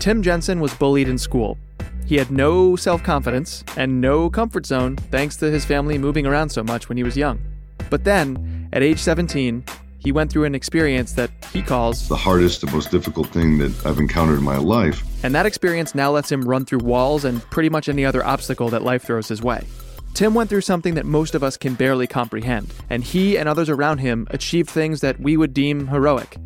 Tim 0.00 0.22
Jensen 0.22 0.60
was 0.60 0.72
bullied 0.72 1.08
in 1.10 1.18
school. 1.18 1.58
He 2.06 2.16
had 2.16 2.30
no 2.30 2.74
self 2.74 3.02
confidence 3.02 3.62
and 3.76 4.00
no 4.00 4.30
comfort 4.30 4.64
zone 4.64 4.96
thanks 4.96 5.36
to 5.36 5.50
his 5.50 5.66
family 5.66 5.98
moving 5.98 6.26
around 6.26 6.48
so 6.48 6.64
much 6.64 6.88
when 6.88 6.96
he 6.96 7.04
was 7.04 7.18
young. 7.18 7.38
But 7.90 8.04
then, 8.04 8.70
at 8.72 8.82
age 8.82 8.98
17, 8.98 9.62
he 9.98 10.10
went 10.10 10.32
through 10.32 10.44
an 10.44 10.54
experience 10.54 11.12
that 11.12 11.30
he 11.52 11.60
calls 11.60 12.08
the 12.08 12.16
hardest 12.16 12.62
and 12.62 12.72
most 12.72 12.90
difficult 12.90 13.26
thing 13.28 13.58
that 13.58 13.84
I've 13.84 13.98
encountered 13.98 14.38
in 14.38 14.42
my 14.42 14.56
life. 14.56 15.04
And 15.22 15.34
that 15.34 15.44
experience 15.44 15.94
now 15.94 16.10
lets 16.12 16.32
him 16.32 16.48
run 16.48 16.64
through 16.64 16.78
walls 16.78 17.26
and 17.26 17.42
pretty 17.50 17.68
much 17.68 17.86
any 17.86 18.06
other 18.06 18.24
obstacle 18.24 18.70
that 18.70 18.82
life 18.82 19.02
throws 19.02 19.28
his 19.28 19.42
way. 19.42 19.66
Tim 20.14 20.32
went 20.32 20.48
through 20.48 20.62
something 20.62 20.94
that 20.94 21.04
most 21.04 21.34
of 21.34 21.44
us 21.44 21.58
can 21.58 21.74
barely 21.74 22.06
comprehend, 22.06 22.72
and 22.88 23.04
he 23.04 23.36
and 23.36 23.50
others 23.50 23.68
around 23.68 23.98
him 23.98 24.26
achieved 24.30 24.70
things 24.70 25.02
that 25.02 25.20
we 25.20 25.36
would 25.36 25.52
deem 25.52 25.88
heroic. 25.88 26.38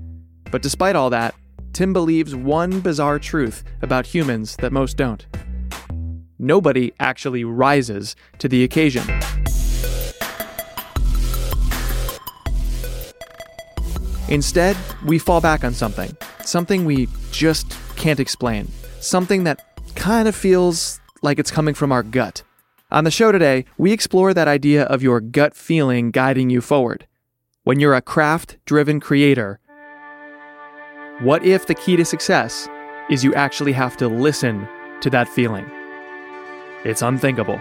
But 0.50 0.60
despite 0.60 0.96
all 0.96 1.10
that, 1.10 1.36
Tim 1.74 1.92
believes 1.92 2.36
one 2.36 2.78
bizarre 2.78 3.18
truth 3.18 3.64
about 3.82 4.06
humans 4.06 4.54
that 4.58 4.72
most 4.72 4.96
don't. 4.96 5.26
Nobody 6.38 6.92
actually 7.00 7.42
rises 7.42 8.14
to 8.38 8.48
the 8.48 8.62
occasion. 8.62 9.02
Instead, 14.28 14.76
we 15.04 15.18
fall 15.18 15.40
back 15.40 15.64
on 15.64 15.74
something, 15.74 16.16
something 16.44 16.84
we 16.84 17.08
just 17.32 17.76
can't 17.96 18.20
explain, 18.20 18.68
something 19.00 19.42
that 19.42 19.76
kind 19.96 20.28
of 20.28 20.36
feels 20.36 21.00
like 21.22 21.40
it's 21.40 21.50
coming 21.50 21.74
from 21.74 21.90
our 21.90 22.04
gut. 22.04 22.44
On 22.92 23.02
the 23.02 23.10
show 23.10 23.32
today, 23.32 23.64
we 23.78 23.90
explore 23.90 24.32
that 24.32 24.46
idea 24.46 24.84
of 24.84 25.02
your 25.02 25.20
gut 25.20 25.56
feeling 25.56 26.12
guiding 26.12 26.50
you 26.50 26.60
forward. 26.60 27.08
When 27.64 27.80
you're 27.80 27.94
a 27.94 28.02
craft 28.02 28.58
driven 28.64 29.00
creator, 29.00 29.58
what 31.20 31.44
if 31.44 31.66
the 31.66 31.74
key 31.76 31.94
to 31.94 32.04
success 32.04 32.68
is 33.08 33.22
you 33.22 33.32
actually 33.34 33.72
have 33.72 33.96
to 33.96 34.08
listen 34.08 34.68
to 35.00 35.08
that 35.10 35.28
feeling? 35.28 35.64
It's 36.84 37.02
unthinkable. 37.02 37.60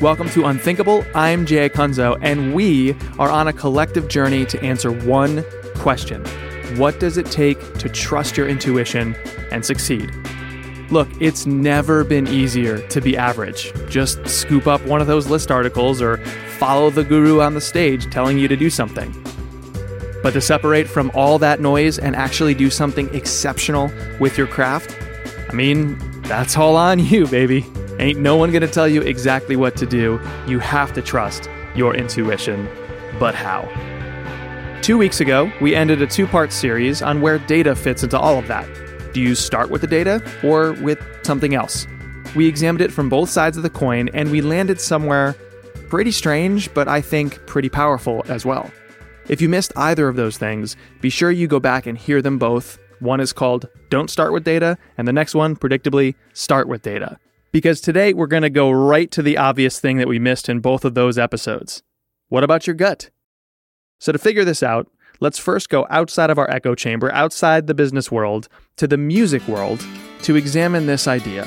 Welcome 0.00 0.28
to 0.30 0.46
Unthinkable. 0.46 1.04
I'm 1.14 1.46
Jay 1.46 1.68
Acunzo, 1.68 2.18
and 2.22 2.52
we 2.52 2.96
are 3.20 3.30
on 3.30 3.46
a 3.46 3.52
collective 3.52 4.08
journey 4.08 4.44
to 4.46 4.60
answer 4.64 4.90
one 4.90 5.44
question 5.76 6.24
What 6.76 6.98
does 6.98 7.18
it 7.18 7.26
take 7.26 7.60
to 7.78 7.88
trust 7.88 8.36
your 8.36 8.48
intuition 8.48 9.14
and 9.52 9.64
succeed? 9.64 10.12
Look, 10.92 11.08
it's 11.22 11.46
never 11.46 12.04
been 12.04 12.28
easier 12.28 12.86
to 12.88 13.00
be 13.00 13.16
average. 13.16 13.72
Just 13.88 14.28
scoop 14.28 14.66
up 14.66 14.84
one 14.84 15.00
of 15.00 15.06
those 15.06 15.26
list 15.26 15.50
articles 15.50 16.02
or 16.02 16.18
follow 16.58 16.90
the 16.90 17.02
guru 17.02 17.40
on 17.40 17.54
the 17.54 17.62
stage 17.62 18.10
telling 18.10 18.36
you 18.36 18.46
to 18.46 18.56
do 18.56 18.68
something. 18.68 19.10
But 20.22 20.34
to 20.34 20.42
separate 20.42 20.86
from 20.86 21.10
all 21.14 21.38
that 21.38 21.60
noise 21.60 21.98
and 21.98 22.14
actually 22.14 22.52
do 22.52 22.68
something 22.68 23.08
exceptional 23.14 23.90
with 24.20 24.36
your 24.36 24.46
craft, 24.46 24.94
I 25.48 25.54
mean, 25.54 25.96
that's 26.24 26.58
all 26.58 26.76
on 26.76 26.98
you, 26.98 27.26
baby. 27.26 27.64
Ain't 27.98 28.20
no 28.20 28.36
one 28.36 28.52
gonna 28.52 28.68
tell 28.68 28.86
you 28.86 29.00
exactly 29.00 29.56
what 29.56 29.76
to 29.76 29.86
do. 29.86 30.20
You 30.46 30.58
have 30.58 30.92
to 30.92 31.00
trust 31.00 31.48
your 31.74 31.96
intuition. 31.96 32.68
But 33.18 33.34
how? 33.34 33.66
Two 34.82 34.98
weeks 34.98 35.22
ago, 35.22 35.50
we 35.58 35.74
ended 35.74 36.02
a 36.02 36.06
two 36.06 36.26
part 36.26 36.52
series 36.52 37.00
on 37.00 37.22
where 37.22 37.38
data 37.38 37.74
fits 37.74 38.02
into 38.02 38.18
all 38.18 38.38
of 38.38 38.46
that. 38.48 38.68
Do 39.12 39.20
you 39.20 39.34
start 39.34 39.70
with 39.70 39.82
the 39.82 39.86
data 39.86 40.22
or 40.42 40.72
with 40.74 40.98
something 41.22 41.54
else? 41.54 41.86
We 42.34 42.46
examined 42.46 42.80
it 42.80 42.92
from 42.92 43.10
both 43.10 43.28
sides 43.28 43.56
of 43.58 43.62
the 43.62 43.70
coin 43.70 44.08
and 44.14 44.30
we 44.30 44.40
landed 44.40 44.80
somewhere 44.80 45.36
pretty 45.90 46.12
strange, 46.12 46.72
but 46.72 46.88
I 46.88 47.02
think 47.02 47.44
pretty 47.46 47.68
powerful 47.68 48.24
as 48.28 48.46
well. 48.46 48.70
If 49.28 49.42
you 49.42 49.48
missed 49.50 49.72
either 49.76 50.08
of 50.08 50.16
those 50.16 50.38
things, 50.38 50.76
be 51.02 51.10
sure 51.10 51.30
you 51.30 51.46
go 51.46 51.60
back 51.60 51.86
and 51.86 51.98
hear 51.98 52.22
them 52.22 52.38
both. 52.38 52.78
One 53.00 53.20
is 53.20 53.34
called 53.34 53.68
Don't 53.90 54.08
Start 54.08 54.32
with 54.32 54.44
Data, 54.44 54.78
and 54.96 55.06
the 55.06 55.12
next 55.12 55.34
one, 55.34 55.56
predictably, 55.56 56.14
Start 56.32 56.66
with 56.66 56.80
Data. 56.80 57.18
Because 57.52 57.82
today 57.82 58.14
we're 58.14 58.26
going 58.26 58.42
to 58.42 58.50
go 58.50 58.70
right 58.70 59.10
to 59.10 59.20
the 59.20 59.36
obvious 59.36 59.78
thing 59.78 59.98
that 59.98 60.08
we 60.08 60.18
missed 60.18 60.48
in 60.48 60.60
both 60.60 60.86
of 60.86 60.94
those 60.94 61.18
episodes. 61.18 61.82
What 62.28 62.44
about 62.44 62.66
your 62.66 62.74
gut? 62.74 63.10
So, 63.98 64.10
to 64.10 64.18
figure 64.18 64.44
this 64.44 64.62
out, 64.62 64.88
let's 65.22 65.38
first 65.38 65.68
go 65.68 65.86
outside 65.88 66.30
of 66.30 66.38
our 66.38 66.50
echo 66.50 66.74
chamber, 66.74 67.10
outside 67.12 67.68
the 67.68 67.74
business 67.74 68.10
world, 68.10 68.48
to 68.76 68.88
the 68.88 68.96
music 68.96 69.46
world 69.46 69.86
to 70.20 70.34
examine 70.34 70.86
this 70.86 71.06
idea. 71.06 71.46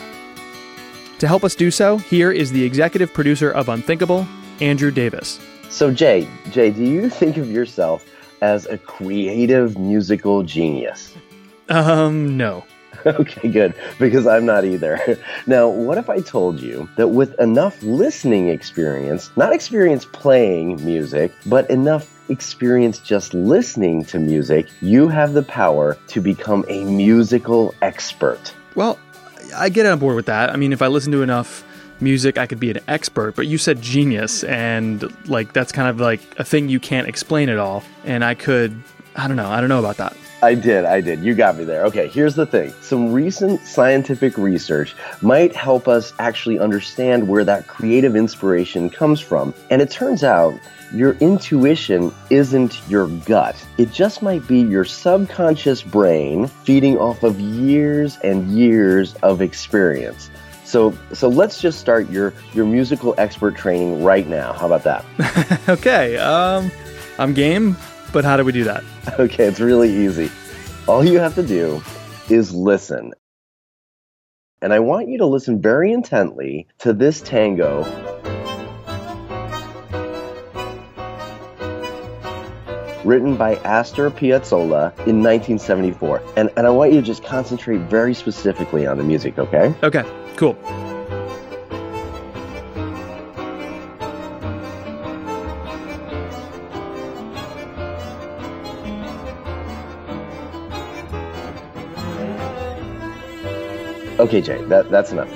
To 1.19 1.27
help 1.27 1.43
us 1.43 1.55
do 1.55 1.69
so, 1.69 1.97
here 1.97 2.31
is 2.31 2.53
the 2.53 2.63
executive 2.63 3.13
producer 3.13 3.51
of 3.51 3.67
Unthinkable, 3.67 4.25
Andrew 4.61 4.91
Davis. 4.91 5.41
So, 5.69 5.91
Jay, 5.91 6.25
Jay, 6.51 6.71
do 6.71 6.85
you 6.85 7.09
think 7.09 7.35
of 7.35 7.51
yourself 7.51 8.05
as 8.41 8.65
a 8.65 8.77
creative 8.77 9.77
musical 9.77 10.43
genius? 10.43 11.13
Um, 11.67 12.37
no. 12.37 12.63
Okay, 13.05 13.49
good, 13.49 13.75
because 13.99 14.25
I'm 14.25 14.45
not 14.45 14.63
either. 14.63 15.19
Now, 15.47 15.67
what 15.67 15.97
if 15.97 16.09
I 16.09 16.21
told 16.21 16.61
you 16.61 16.89
that 16.95 17.09
with 17.09 17.37
enough 17.41 17.83
listening 17.83 18.47
experience, 18.47 19.29
not 19.35 19.53
experience 19.53 20.05
playing 20.05 20.83
music, 20.83 21.31
but 21.45 21.69
enough 21.69 22.14
experience 22.29 22.99
just 22.99 23.33
listening 23.33 24.05
to 24.05 24.19
music, 24.19 24.67
you 24.81 25.07
have 25.07 25.33
the 25.33 25.43
power 25.43 25.97
to 26.07 26.21
become 26.21 26.65
a 26.67 26.83
musical 26.83 27.73
expert? 27.81 28.53
Well, 28.75 28.99
I 29.55 29.69
get 29.69 29.85
on 29.85 29.99
board 29.99 30.15
with 30.15 30.25
that. 30.25 30.51
I 30.51 30.55
mean, 30.55 30.73
if 30.73 30.81
I 30.81 30.87
listen 30.87 31.11
to 31.13 31.21
enough 31.21 31.63
music, 32.01 32.37
I 32.37 32.45
could 32.45 32.59
be 32.59 32.71
an 32.71 32.79
expert, 32.87 33.35
but 33.35 33.47
you 33.47 33.57
said 33.57 33.81
genius, 33.81 34.43
and 34.43 35.03
like 35.29 35.53
that's 35.53 35.71
kind 35.71 35.87
of 35.87 35.99
like 35.99 36.21
a 36.37 36.43
thing 36.43 36.69
you 36.69 36.79
can't 36.79 37.07
explain 37.07 37.49
at 37.49 37.57
all. 37.57 37.83
And 38.03 38.23
I 38.23 38.35
could, 38.35 38.81
I 39.15 39.27
don't 39.27 39.37
know, 39.37 39.49
I 39.49 39.59
don't 39.59 39.69
know 39.69 39.79
about 39.79 39.97
that. 39.97 40.17
I 40.45 40.53
did, 40.53 40.85
I 40.85 41.01
did. 41.01 41.23
You 41.23 41.33
got 41.33 41.57
me 41.57 41.63
there. 41.63 41.83
Okay, 41.85 42.07
here's 42.07 42.35
the 42.35 42.45
thing 42.45 42.71
some 42.79 43.11
recent 43.11 43.61
scientific 43.61 44.37
research 44.37 44.95
might 45.23 45.55
help 45.55 45.87
us 45.87 46.13
actually 46.19 46.59
understand 46.59 47.27
where 47.27 47.43
that 47.43 47.65
creative 47.65 48.15
inspiration 48.15 48.91
comes 48.91 49.19
from. 49.19 49.55
And 49.71 49.81
it 49.81 49.89
turns 49.89 50.23
out 50.23 50.53
your 50.93 51.13
intuition 51.13 52.13
isn't 52.29 52.79
your 52.87 53.07
gut. 53.07 53.55
It 53.79 53.91
just 53.91 54.21
might 54.21 54.47
be 54.47 54.59
your 54.59 54.85
subconscious 54.85 55.81
brain 55.81 56.45
feeding 56.45 56.99
off 56.99 57.23
of 57.23 57.39
years 57.39 58.19
and 58.23 58.51
years 58.51 59.15
of 59.23 59.41
experience. 59.41 60.29
So, 60.63 60.95
so 61.11 61.27
let's 61.27 61.59
just 61.59 61.79
start 61.79 62.07
your 62.11 62.33
your 62.53 62.65
musical 62.65 63.15
expert 63.17 63.55
training 63.55 64.03
right 64.03 64.27
now. 64.27 64.53
How 64.53 64.67
about 64.71 64.83
that? 64.83 65.63
okay, 65.69 66.17
um, 66.17 66.71
I'm 67.17 67.33
game, 67.33 67.77
but 68.15 68.23
how 68.23 68.37
do 68.37 68.45
we 68.45 68.53
do 68.53 68.63
that? 68.63 68.81
Okay, 69.19 69.45
it's 69.45 69.59
really 69.59 70.05
easy. 70.05 70.31
All 70.87 71.03
you 71.05 71.19
have 71.19 71.35
to 71.35 71.43
do 71.43 71.81
is 72.29 72.53
listen. 72.53 73.13
And 74.61 74.73
I 74.73 74.79
want 74.79 75.09
you 75.09 75.17
to 75.19 75.25
listen 75.25 75.61
very 75.61 75.91
intently 75.91 76.67
to 76.79 76.93
this 76.93 77.21
tango 77.21 77.83
written 83.03 83.35
by 83.37 83.55
Astor 83.63 84.09
Piazzolla 84.11 84.91
in 85.07 85.21
1974. 85.21 86.21
And, 86.35 86.49
and 86.57 86.65
I 86.65 86.69
want 86.69 86.93
you 86.93 87.01
to 87.01 87.05
just 87.05 87.23
concentrate 87.23 87.81
very 87.81 88.13
specifically 88.13 88.87
on 88.87 88.97
the 88.97 89.03
music, 89.03 89.37
okay? 89.37 89.73
Okay, 89.83 90.03
cool. 90.35 90.57
Okay, 104.25 104.41
Jay, 104.41 104.59
that, 104.63 104.89
that's 104.89 105.11
enough. 105.11 105.29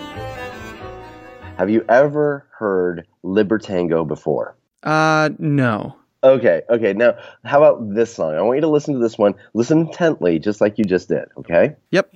Have 1.60 1.70
you 1.70 1.86
ever 1.88 2.48
heard 2.58 3.06
Libertango 3.24 4.08
before? 4.08 4.58
Uh, 4.82 5.30
no. 5.38 5.96
Okay, 6.24 6.64
okay. 6.68 6.94
Now, 6.94 7.16
how 7.46 7.64
about 7.64 7.94
this 7.94 8.12
song? 8.12 8.34
I 8.34 8.42
want 8.42 8.58
you 8.58 8.62
to 8.62 8.68
listen 8.68 8.96
to 8.96 9.00
this 9.00 9.16
one. 9.16 9.36
Listen 9.54 9.82
intently, 9.82 10.40
just 10.40 10.60
like 10.60 10.80
you 10.80 10.86
just 10.86 11.08
did, 11.08 11.26
okay? 11.38 11.76
Yep. 11.92 12.10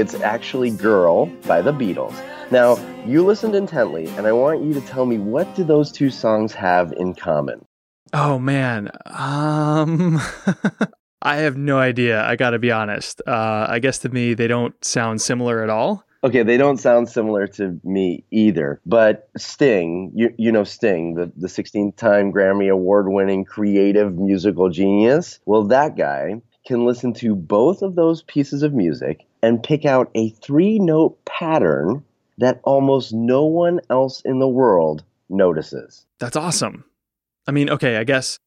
It's 0.00 0.14
actually 0.14 0.70
Girl 0.70 1.26
by 1.46 1.60
the 1.60 1.72
Beatles. 1.72 2.18
Now, 2.50 2.78
you 3.04 3.22
listened 3.22 3.54
intently, 3.54 4.06
and 4.16 4.26
I 4.26 4.32
want 4.32 4.62
you 4.62 4.72
to 4.72 4.80
tell 4.80 5.04
me 5.04 5.18
what 5.18 5.54
do 5.54 5.62
those 5.62 5.92
two 5.92 6.08
songs 6.08 6.54
have 6.54 6.90
in 6.92 7.14
common? 7.14 7.66
Oh 8.14 8.38
man. 8.38 8.90
Um 9.04 10.18
I 11.22 11.36
have 11.36 11.58
no 11.58 11.76
idea. 11.78 12.24
I 12.24 12.36
got 12.36 12.50
to 12.50 12.58
be 12.58 12.72
honest. 12.72 13.20
Uh 13.26 13.66
I 13.68 13.78
guess 13.78 13.98
to 13.98 14.08
me 14.08 14.32
they 14.32 14.48
don't 14.48 14.74
sound 14.82 15.20
similar 15.20 15.62
at 15.62 15.68
all. 15.68 16.06
Okay, 16.24 16.44
they 16.44 16.56
don't 16.56 16.78
sound 16.78 17.10
similar 17.10 17.46
to 17.48 17.78
me 17.84 18.24
either. 18.30 18.80
But 18.86 19.28
Sting, 19.36 20.12
you, 20.14 20.34
you 20.38 20.50
know 20.50 20.64
Sting, 20.64 21.14
the, 21.14 21.30
the 21.36 21.48
16 21.48 21.92
time 21.92 22.32
Grammy 22.32 22.72
Award 22.72 23.08
winning 23.10 23.44
creative 23.44 24.14
musical 24.14 24.70
genius. 24.70 25.40
Well, 25.44 25.64
that 25.64 25.94
guy 25.94 26.40
can 26.66 26.84
listen 26.84 27.12
to 27.14 27.34
both 27.34 27.82
of 27.82 27.94
those 27.94 28.22
pieces 28.22 28.62
of 28.62 28.74
music 28.74 29.26
and 29.42 29.62
pick 29.62 29.84
out 29.84 30.10
a 30.14 30.30
three 30.30 30.78
note 30.78 31.24
pattern 31.24 32.04
that 32.38 32.60
almost 32.64 33.12
no 33.12 33.44
one 33.44 33.80
else 33.90 34.20
in 34.22 34.38
the 34.38 34.48
world 34.48 35.04
notices. 35.28 36.06
That's 36.18 36.36
awesome. 36.36 36.84
I 37.46 37.52
mean, 37.52 37.70
okay, 37.70 37.96
I 37.96 38.04
guess 38.04 38.38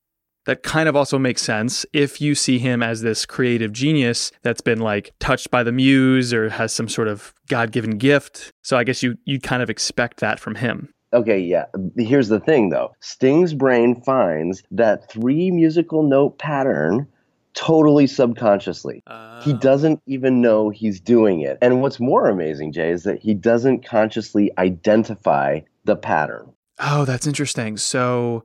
that 0.45 0.63
kind 0.63 0.89
of 0.89 0.95
also 0.95 1.17
makes 1.17 1.41
sense 1.41 1.85
if 1.93 2.19
you 2.19 2.35
see 2.35 2.59
him 2.59 2.83
as 2.83 3.01
this 3.01 3.25
creative 3.25 3.71
genius 3.71 4.31
that's 4.41 4.61
been 4.61 4.79
like 4.79 5.13
touched 5.19 5.51
by 5.51 5.63
the 5.63 5.71
muse 5.71 6.33
or 6.33 6.49
has 6.49 6.73
some 6.73 6.89
sort 6.89 7.07
of 7.07 7.33
god-given 7.47 7.97
gift. 7.97 8.51
So 8.61 8.77
I 8.77 8.83
guess 8.83 9.01
you 9.01 9.15
you 9.25 9.39
kind 9.39 9.63
of 9.63 9.69
expect 9.69 10.19
that 10.19 10.39
from 10.39 10.55
him. 10.55 10.93
Okay, 11.13 11.39
yeah. 11.39 11.65
Here's 11.97 12.27
the 12.27 12.39
thing 12.39 12.69
though 12.69 12.93
Sting's 12.99 13.53
brain 13.53 14.01
finds 14.01 14.63
that 14.71 15.09
three 15.09 15.51
musical 15.51 16.03
note 16.03 16.39
pattern 16.39 17.07
totally 17.53 18.07
subconsciously. 18.07 18.95
He 18.95 19.01
ah. 19.07 19.57
doesn't 19.59 20.01
even 20.05 20.41
know 20.41 20.69
he's 20.69 20.99
doing 20.99 21.41
it. 21.41 21.57
And 21.61 21.81
what's 21.81 21.99
more 21.99 22.27
amazing, 22.29 22.73
Jay, 22.73 22.89
is 22.89 23.03
that 23.03 23.19
he 23.19 23.33
doesn't 23.33 23.85
consciously 23.85 24.51
identify 24.57 25.61
the 25.85 25.95
pattern. 25.95 26.51
Oh, 26.79 27.05
that's 27.05 27.27
interesting. 27.27 27.77
So 27.77 28.43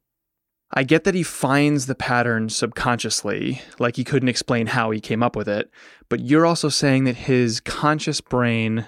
I 0.72 0.82
get 0.82 1.04
that 1.04 1.14
he 1.14 1.22
finds 1.22 1.86
the 1.86 1.94
pattern 1.94 2.48
subconsciously, 2.48 3.62
like 3.78 3.96
he 3.96 4.04
couldn't 4.04 4.28
explain 4.28 4.66
how 4.66 4.90
he 4.90 5.00
came 5.00 5.22
up 5.22 5.34
with 5.34 5.48
it, 5.48 5.70
but 6.08 6.20
you're 6.20 6.46
also 6.46 6.68
saying 6.68 7.04
that 7.04 7.16
his 7.16 7.60
conscious 7.60 8.20
brain 8.20 8.86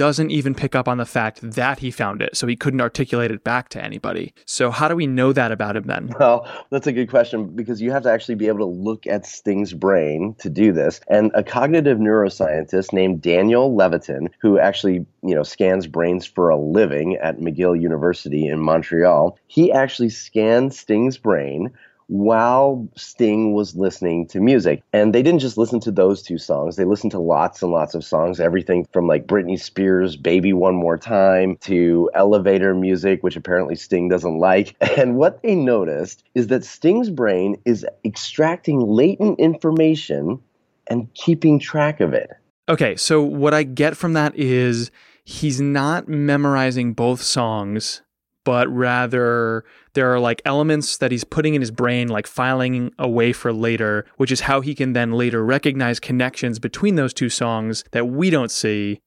doesn't 0.00 0.30
even 0.30 0.54
pick 0.54 0.74
up 0.74 0.88
on 0.88 0.96
the 0.96 1.04
fact 1.04 1.40
that 1.42 1.80
he 1.80 1.90
found 1.90 2.22
it, 2.22 2.34
so 2.34 2.46
he 2.46 2.56
couldn't 2.56 2.80
articulate 2.80 3.30
it 3.30 3.44
back 3.44 3.68
to 3.68 3.84
anybody. 3.84 4.32
So 4.46 4.70
how 4.70 4.88
do 4.88 4.96
we 4.96 5.06
know 5.06 5.30
that 5.34 5.52
about 5.52 5.76
him 5.76 5.82
then? 5.88 6.14
Well, 6.18 6.48
that's 6.70 6.86
a 6.86 6.92
good 6.92 7.10
question 7.10 7.54
because 7.54 7.82
you 7.82 7.90
have 7.90 8.04
to 8.04 8.10
actually 8.10 8.36
be 8.36 8.48
able 8.48 8.60
to 8.60 8.64
look 8.64 9.06
at 9.06 9.26
Sting's 9.26 9.74
brain 9.74 10.34
to 10.38 10.48
do 10.48 10.72
this. 10.72 11.02
And 11.08 11.30
a 11.34 11.42
cognitive 11.42 11.98
neuroscientist 11.98 12.94
named 12.94 13.20
Daniel 13.20 13.76
Levitin, 13.76 14.28
who 14.40 14.58
actually, 14.58 15.04
you 15.22 15.34
know, 15.34 15.42
scans 15.42 15.86
brains 15.86 16.24
for 16.24 16.48
a 16.48 16.56
living 16.56 17.16
at 17.16 17.38
McGill 17.38 17.78
University 17.78 18.46
in 18.46 18.58
Montreal, 18.58 19.38
he 19.48 19.70
actually 19.70 20.08
scanned 20.08 20.72
Sting's 20.72 21.18
brain 21.18 21.72
while 22.10 22.88
Sting 22.96 23.52
was 23.52 23.76
listening 23.76 24.26
to 24.26 24.40
music. 24.40 24.82
And 24.92 25.14
they 25.14 25.22
didn't 25.22 25.38
just 25.38 25.56
listen 25.56 25.78
to 25.80 25.92
those 25.92 26.22
two 26.22 26.38
songs, 26.38 26.74
they 26.74 26.84
listened 26.84 27.12
to 27.12 27.20
lots 27.20 27.62
and 27.62 27.70
lots 27.70 27.94
of 27.94 28.04
songs, 28.04 28.40
everything 28.40 28.84
from 28.92 29.06
like 29.06 29.28
Britney 29.28 29.58
Spears' 29.58 30.16
Baby 30.16 30.52
One 30.52 30.74
More 30.74 30.98
Time 30.98 31.56
to 31.60 32.10
elevator 32.12 32.74
music, 32.74 33.22
which 33.22 33.36
apparently 33.36 33.76
Sting 33.76 34.08
doesn't 34.08 34.38
like. 34.38 34.76
And 35.00 35.16
what 35.16 35.40
they 35.42 35.54
noticed 35.54 36.24
is 36.34 36.48
that 36.48 36.64
Sting's 36.64 37.08
brain 37.08 37.56
is 37.64 37.86
extracting 38.04 38.80
latent 38.80 39.38
information 39.38 40.40
and 40.88 41.12
keeping 41.14 41.58
track 41.58 42.00
of 42.00 42.12
it. 42.12 42.28
Okay, 42.68 42.96
so 42.96 43.22
what 43.22 43.54
I 43.54 43.62
get 43.62 43.96
from 43.96 44.12
that 44.14 44.34
is 44.36 44.90
he's 45.24 45.60
not 45.60 46.08
memorizing 46.08 46.92
both 46.92 47.22
songs, 47.22 48.02
but 48.44 48.68
rather 48.68 49.64
there 49.94 50.12
are 50.12 50.20
like 50.20 50.40
elements 50.44 50.98
that 50.98 51.10
he's 51.10 51.24
putting 51.24 51.54
in 51.54 51.60
his 51.60 51.70
brain, 51.70 52.08
like 52.08 52.26
filing 52.26 52.92
away 52.98 53.32
for 53.32 53.52
later, 53.52 54.06
which 54.16 54.32
is 54.32 54.40
how 54.40 54.60
he 54.60 54.74
can 54.74 54.92
then 54.92 55.12
later 55.12 55.44
recognize 55.44 56.00
connections 56.00 56.58
between 56.58 56.94
those 56.94 57.12
two 57.12 57.28
songs 57.28 57.84
that 57.92 58.06
we 58.06 58.30
don't 58.30 58.50
see. 58.50 59.00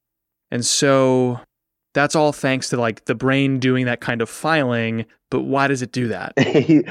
And 0.51 0.65
so 0.65 1.39
that's 1.93 2.15
all 2.15 2.31
thanks 2.31 2.69
to 2.69 2.77
like 2.77 3.05
the 3.05 3.15
brain 3.15 3.59
doing 3.59 3.85
that 3.85 4.01
kind 4.01 4.21
of 4.21 4.29
filing. 4.29 5.05
But 5.29 5.41
why 5.41 5.67
does 5.67 5.81
it 5.81 5.91
do 5.91 6.07
that? 6.09 6.33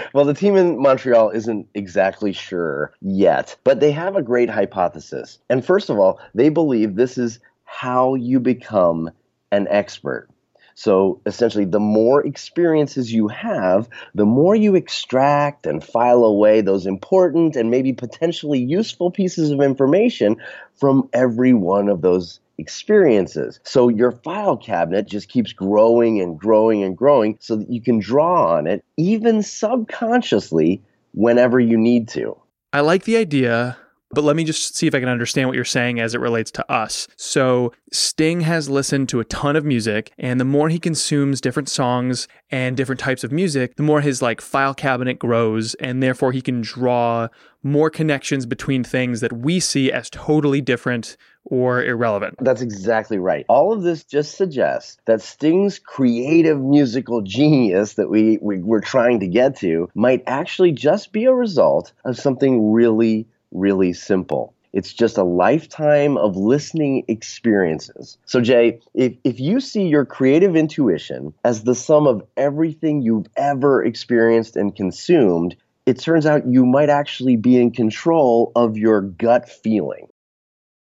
well, 0.14 0.24
the 0.24 0.34
team 0.34 0.56
in 0.56 0.80
Montreal 0.80 1.30
isn't 1.30 1.68
exactly 1.74 2.32
sure 2.32 2.92
yet, 3.00 3.56
but 3.62 3.80
they 3.80 3.92
have 3.92 4.16
a 4.16 4.22
great 4.22 4.50
hypothesis. 4.50 5.38
And 5.48 5.64
first 5.64 5.90
of 5.90 5.98
all, 5.98 6.20
they 6.34 6.48
believe 6.48 6.96
this 6.96 7.18
is 7.18 7.38
how 7.64 8.14
you 8.14 8.40
become 8.40 9.10
an 9.52 9.68
expert. 9.70 10.28
So 10.74 11.20
essentially, 11.26 11.64
the 11.64 11.80
more 11.80 12.24
experiences 12.26 13.12
you 13.12 13.28
have, 13.28 13.88
the 14.14 14.26
more 14.26 14.54
you 14.54 14.74
extract 14.74 15.66
and 15.66 15.82
file 15.82 16.24
away 16.24 16.60
those 16.60 16.86
important 16.86 17.56
and 17.56 17.70
maybe 17.70 17.92
potentially 17.92 18.58
useful 18.58 19.10
pieces 19.10 19.50
of 19.50 19.60
information 19.60 20.36
from 20.74 21.08
every 21.12 21.52
one 21.52 21.88
of 21.88 22.00
those 22.00 22.40
experiences. 22.58 23.60
So 23.64 23.88
your 23.88 24.12
file 24.12 24.56
cabinet 24.56 25.06
just 25.06 25.28
keeps 25.28 25.52
growing 25.52 26.20
and 26.20 26.38
growing 26.38 26.82
and 26.82 26.96
growing 26.96 27.36
so 27.40 27.56
that 27.56 27.70
you 27.70 27.80
can 27.80 27.98
draw 27.98 28.56
on 28.56 28.66
it, 28.66 28.84
even 28.96 29.42
subconsciously, 29.42 30.82
whenever 31.14 31.60
you 31.60 31.76
need 31.76 32.08
to. 32.08 32.36
I 32.72 32.80
like 32.80 33.04
the 33.04 33.16
idea, 33.16 33.76
but 34.12 34.24
let 34.24 34.36
me 34.36 34.44
just 34.44 34.76
see 34.76 34.86
if 34.86 34.94
I 34.94 35.00
can 35.00 35.08
understand 35.08 35.48
what 35.48 35.54
you're 35.54 35.64
saying 35.64 36.00
as 36.00 36.14
it 36.14 36.20
relates 36.20 36.50
to 36.52 36.72
us. 36.72 37.08
So, 37.16 37.72
Sting 37.90 38.42
has 38.42 38.68
listened 38.68 39.08
to 39.10 39.20
a 39.20 39.24
ton 39.24 39.56
of 39.56 39.64
music, 39.64 40.12
and 40.18 40.40
the 40.40 40.44
more 40.44 40.68
he 40.68 40.78
consumes 40.78 41.40
different 41.40 41.68
songs 41.68 42.28
and 42.50 42.76
different 42.76 43.00
types 43.00 43.24
of 43.24 43.32
music, 43.32 43.76
the 43.76 43.82
more 43.82 44.00
his 44.00 44.22
like 44.22 44.40
file 44.40 44.74
cabinet 44.74 45.18
grows, 45.18 45.74
and 45.74 46.02
therefore 46.02 46.32
he 46.32 46.40
can 46.40 46.60
draw 46.60 47.28
more 47.62 47.90
connections 47.90 48.44
between 48.46 48.82
things 48.82 49.20
that 49.20 49.32
we 49.32 49.60
see 49.60 49.92
as 49.92 50.10
totally 50.10 50.60
different 50.60 51.16
or 51.44 51.82
irrelevant. 51.84 52.36
That's 52.40 52.62
exactly 52.62 53.18
right. 53.18 53.44
All 53.48 53.72
of 53.72 53.82
this 53.82 54.04
just 54.04 54.36
suggests 54.36 54.98
that 55.06 55.20
Sting's 55.20 55.78
creative 55.78 56.60
musical 56.60 57.20
genius 57.20 57.94
that 57.94 58.08
we, 58.08 58.38
we 58.40 58.58
we're 58.58 58.80
trying 58.80 59.20
to 59.20 59.26
get 59.26 59.56
to 59.58 59.90
might 59.94 60.22
actually 60.26 60.72
just 60.72 61.12
be 61.12 61.24
a 61.24 61.34
result 61.34 61.92
of 62.04 62.18
something 62.18 62.72
really 62.72 63.26
really 63.52 63.92
simple. 63.92 64.54
It's 64.72 64.92
just 64.92 65.18
a 65.18 65.24
lifetime 65.24 66.16
of 66.16 66.36
listening 66.36 67.04
experiences. 67.08 68.16
So, 68.24 68.40
Jay, 68.40 68.80
if, 68.94 69.12
if 69.22 69.38
you 69.38 69.60
see 69.60 69.86
your 69.86 70.06
creative 70.06 70.56
intuition 70.56 71.34
as 71.44 71.64
the 71.64 71.74
sum 71.74 72.06
of 72.06 72.22
everything 72.36 73.02
you've 73.02 73.26
ever 73.36 73.84
experienced 73.84 74.56
and 74.56 74.74
consumed, 74.74 75.56
it 75.84 75.98
turns 75.98 76.24
out 76.24 76.46
you 76.46 76.64
might 76.64 76.88
actually 76.88 77.36
be 77.36 77.60
in 77.60 77.70
control 77.70 78.52
of 78.56 78.78
your 78.78 79.02
gut 79.02 79.48
feeling. 79.48 80.08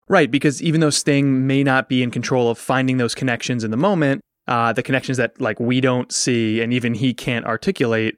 Right, 0.08 0.30
because 0.30 0.62
even 0.62 0.80
though 0.80 0.90
Sting 0.90 1.46
may 1.46 1.62
not 1.62 1.88
be 1.88 2.02
in 2.02 2.10
control 2.10 2.48
of 2.48 2.58
finding 2.58 2.96
those 2.96 3.14
connections 3.14 3.64
in 3.64 3.70
the 3.70 3.76
moment, 3.76 4.20
uh, 4.46 4.72
the 4.72 4.82
connections 4.82 5.19
that 5.19 5.41
like 5.41 5.58
we 5.58 5.81
don't 5.81 6.12
see 6.12 6.60
and 6.60 6.72
even 6.72 6.94
he 6.94 7.12
can't 7.12 7.44
articulate, 7.44 8.17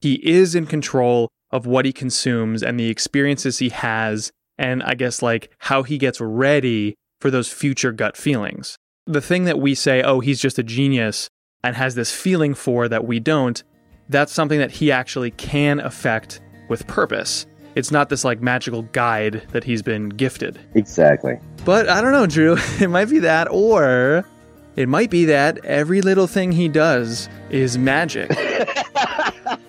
he 0.00 0.14
is 0.26 0.54
in 0.54 0.66
control 0.66 1.28
of 1.54 1.66
what 1.66 1.84
he 1.84 1.92
consumes 1.92 2.64
and 2.64 2.78
the 2.78 2.90
experiences 2.90 3.60
he 3.60 3.68
has, 3.68 4.32
and 4.58 4.82
I 4.82 4.94
guess 4.94 5.22
like 5.22 5.52
how 5.58 5.84
he 5.84 5.98
gets 5.98 6.20
ready 6.20 6.96
for 7.20 7.30
those 7.30 7.48
future 7.48 7.92
gut 7.92 8.16
feelings. 8.16 8.76
The 9.06 9.20
thing 9.20 9.44
that 9.44 9.60
we 9.60 9.76
say, 9.76 10.02
oh, 10.02 10.18
he's 10.18 10.40
just 10.40 10.58
a 10.58 10.64
genius 10.64 11.28
and 11.62 11.76
has 11.76 11.94
this 11.94 12.12
feeling 12.12 12.54
for 12.54 12.88
that 12.88 13.06
we 13.06 13.20
don't, 13.20 13.62
that's 14.08 14.32
something 14.32 14.58
that 14.58 14.72
he 14.72 14.90
actually 14.90 15.30
can 15.30 15.78
affect 15.78 16.40
with 16.68 16.88
purpose. 16.88 17.46
It's 17.76 17.92
not 17.92 18.08
this 18.08 18.24
like 18.24 18.42
magical 18.42 18.82
guide 18.82 19.46
that 19.52 19.62
he's 19.62 19.80
been 19.80 20.08
gifted. 20.08 20.58
Exactly. 20.74 21.38
But 21.64 21.88
I 21.88 22.00
don't 22.00 22.12
know, 22.12 22.26
Drew. 22.26 22.56
It 22.80 22.90
might 22.90 23.08
be 23.08 23.20
that, 23.20 23.46
or 23.48 24.26
it 24.74 24.88
might 24.88 25.10
be 25.10 25.26
that 25.26 25.64
every 25.64 26.00
little 26.00 26.26
thing 26.26 26.50
he 26.50 26.66
does 26.66 27.28
is 27.48 27.78
magic. 27.78 28.28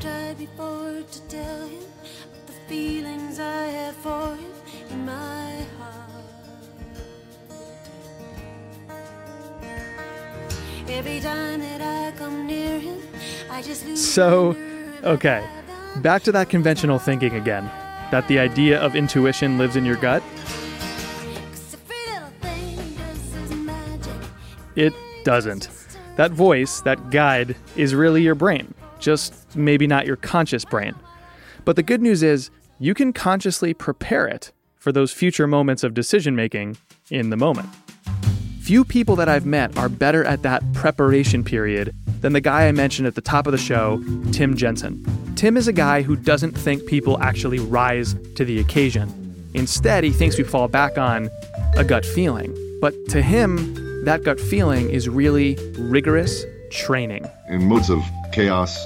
tried 0.00 0.38
before 0.38 1.02
to 1.10 1.20
tell 1.28 1.66
him 1.66 1.82
but 2.32 2.46
the 2.46 2.52
feelings 2.68 3.40
I 3.40 3.64
had 3.66 3.94
for 3.94 4.36
him 4.36 4.52
in 4.90 5.04
my 5.04 5.66
heart. 5.78 6.04
Every 10.88 11.20
time 11.20 11.60
that 11.60 11.80
I 11.80 12.16
come 12.16 12.46
near 12.46 12.78
him, 12.78 12.98
I 13.50 13.60
just 13.60 13.84
lose. 13.86 14.06
So, 14.06 14.56
okay, 15.02 15.44
back 15.96 16.22
to 16.24 16.32
that 16.32 16.48
conventional 16.48 16.98
thinking 16.98 17.34
again. 17.34 17.68
That 18.10 18.26
the 18.28 18.38
idea 18.38 18.80
of 18.80 18.94
intuition 18.94 19.58
lives 19.58 19.76
in 19.76 19.84
your 19.84 19.96
gut. 19.96 20.22
'Cause 21.50 21.74
every 21.74 21.96
little 22.12 22.30
thing 22.40 22.96
does 22.96 23.34
is 23.34 23.56
magic. 23.56 24.14
It 24.76 24.94
doesn't. 25.24 25.68
That 26.16 26.30
voice, 26.30 26.80
that 26.82 27.10
guide, 27.10 27.56
is 27.76 27.94
really 27.94 28.22
your 28.22 28.34
brain, 28.34 28.74
just 28.98 29.56
maybe 29.56 29.86
not 29.86 30.06
your 30.06 30.16
conscious 30.16 30.64
brain. 30.64 30.94
But 31.64 31.76
the 31.76 31.82
good 31.82 32.00
news 32.00 32.22
is, 32.22 32.50
you 32.78 32.94
can 32.94 33.12
consciously 33.12 33.74
prepare 33.74 34.26
it 34.26 34.52
for 34.76 34.92
those 34.92 35.12
future 35.12 35.46
moments 35.46 35.82
of 35.82 35.94
decision 35.94 36.36
making 36.36 36.76
in 37.10 37.30
the 37.30 37.36
moment. 37.36 37.68
Few 38.60 38.84
people 38.84 39.16
that 39.16 39.28
I've 39.28 39.46
met 39.46 39.76
are 39.76 39.88
better 39.88 40.24
at 40.24 40.42
that 40.42 40.62
preparation 40.74 41.42
period 41.42 41.94
than 42.20 42.32
the 42.32 42.40
guy 42.40 42.68
I 42.68 42.72
mentioned 42.72 43.06
at 43.06 43.14
the 43.14 43.20
top 43.20 43.46
of 43.46 43.52
the 43.52 43.58
show, 43.58 44.02
Tim 44.32 44.56
Jensen. 44.56 45.04
Tim 45.36 45.56
is 45.56 45.68
a 45.68 45.72
guy 45.72 46.02
who 46.02 46.16
doesn't 46.16 46.52
think 46.52 46.86
people 46.86 47.20
actually 47.22 47.58
rise 47.58 48.14
to 48.34 48.44
the 48.44 48.60
occasion. 48.60 49.08
Instead, 49.54 50.04
he 50.04 50.10
thinks 50.10 50.36
we 50.36 50.44
fall 50.44 50.68
back 50.68 50.98
on 50.98 51.30
a 51.76 51.84
gut 51.84 52.04
feeling. 52.04 52.54
But 52.80 52.94
to 53.08 53.22
him, 53.22 54.04
that 54.04 54.22
gut 54.22 54.38
feeling 54.38 54.90
is 54.90 55.08
really 55.08 55.56
rigorous 55.78 56.44
training. 56.70 57.26
In 57.48 57.64
modes 57.64 57.90
of 57.90 58.02
chaos, 58.32 58.78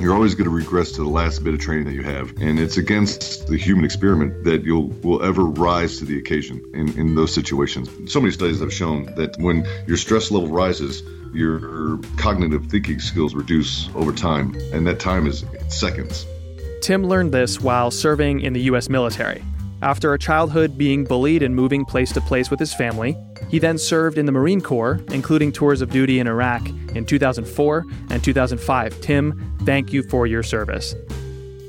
you're 0.00 0.14
always 0.14 0.34
going 0.34 0.44
to 0.44 0.54
regress 0.54 0.92
to 0.92 1.02
the 1.02 1.08
last 1.08 1.44
bit 1.44 1.54
of 1.54 1.60
training 1.60 1.84
that 1.84 1.92
you 1.92 2.02
have. 2.02 2.30
And 2.40 2.58
it's 2.58 2.76
against 2.76 3.46
the 3.46 3.56
human 3.56 3.84
experiment 3.84 4.44
that 4.44 4.64
you'll 4.64 4.88
will 5.02 5.22
ever 5.22 5.44
rise 5.44 5.98
to 5.98 6.04
the 6.04 6.18
occasion 6.18 6.60
in, 6.74 6.88
in 6.98 7.14
those 7.14 7.32
situations. 7.32 7.88
So 8.12 8.20
many 8.20 8.32
studies 8.32 8.60
have 8.60 8.72
shown 8.72 9.06
that 9.14 9.36
when 9.38 9.66
your 9.86 9.96
stress 9.96 10.30
level 10.30 10.48
rises, 10.48 11.02
your 11.32 11.98
cognitive 12.16 12.66
thinking 12.66 12.98
skills 12.98 13.34
reduce 13.34 13.88
over 13.94 14.12
time, 14.12 14.56
and 14.72 14.86
that 14.86 14.98
time 14.98 15.26
is 15.26 15.44
seconds. 15.68 16.26
Tim 16.80 17.06
learned 17.06 17.32
this 17.32 17.60
while 17.60 17.90
serving 17.90 18.40
in 18.40 18.52
the 18.52 18.62
US 18.62 18.88
military. 18.88 19.42
After 19.82 20.14
a 20.14 20.18
childhood 20.18 20.76
being 20.78 21.04
bullied 21.04 21.42
and 21.42 21.54
moving 21.56 21.84
place 21.84 22.12
to 22.12 22.20
place 22.20 22.50
with 22.50 22.60
his 22.60 22.74
family, 22.74 23.16
he 23.48 23.58
then 23.58 23.78
served 23.78 24.18
in 24.18 24.26
the 24.26 24.32
Marine 24.32 24.60
Corps, 24.60 25.00
including 25.10 25.52
tours 25.52 25.80
of 25.80 25.90
duty 25.90 26.18
in 26.20 26.26
Iraq 26.26 26.62
in 26.94 27.04
2004 27.04 27.84
and 28.10 28.22
2005. 28.22 29.00
Tim, 29.00 29.56
thank 29.64 29.92
you 29.92 30.02
for 30.02 30.26
your 30.26 30.42
service. 30.42 30.94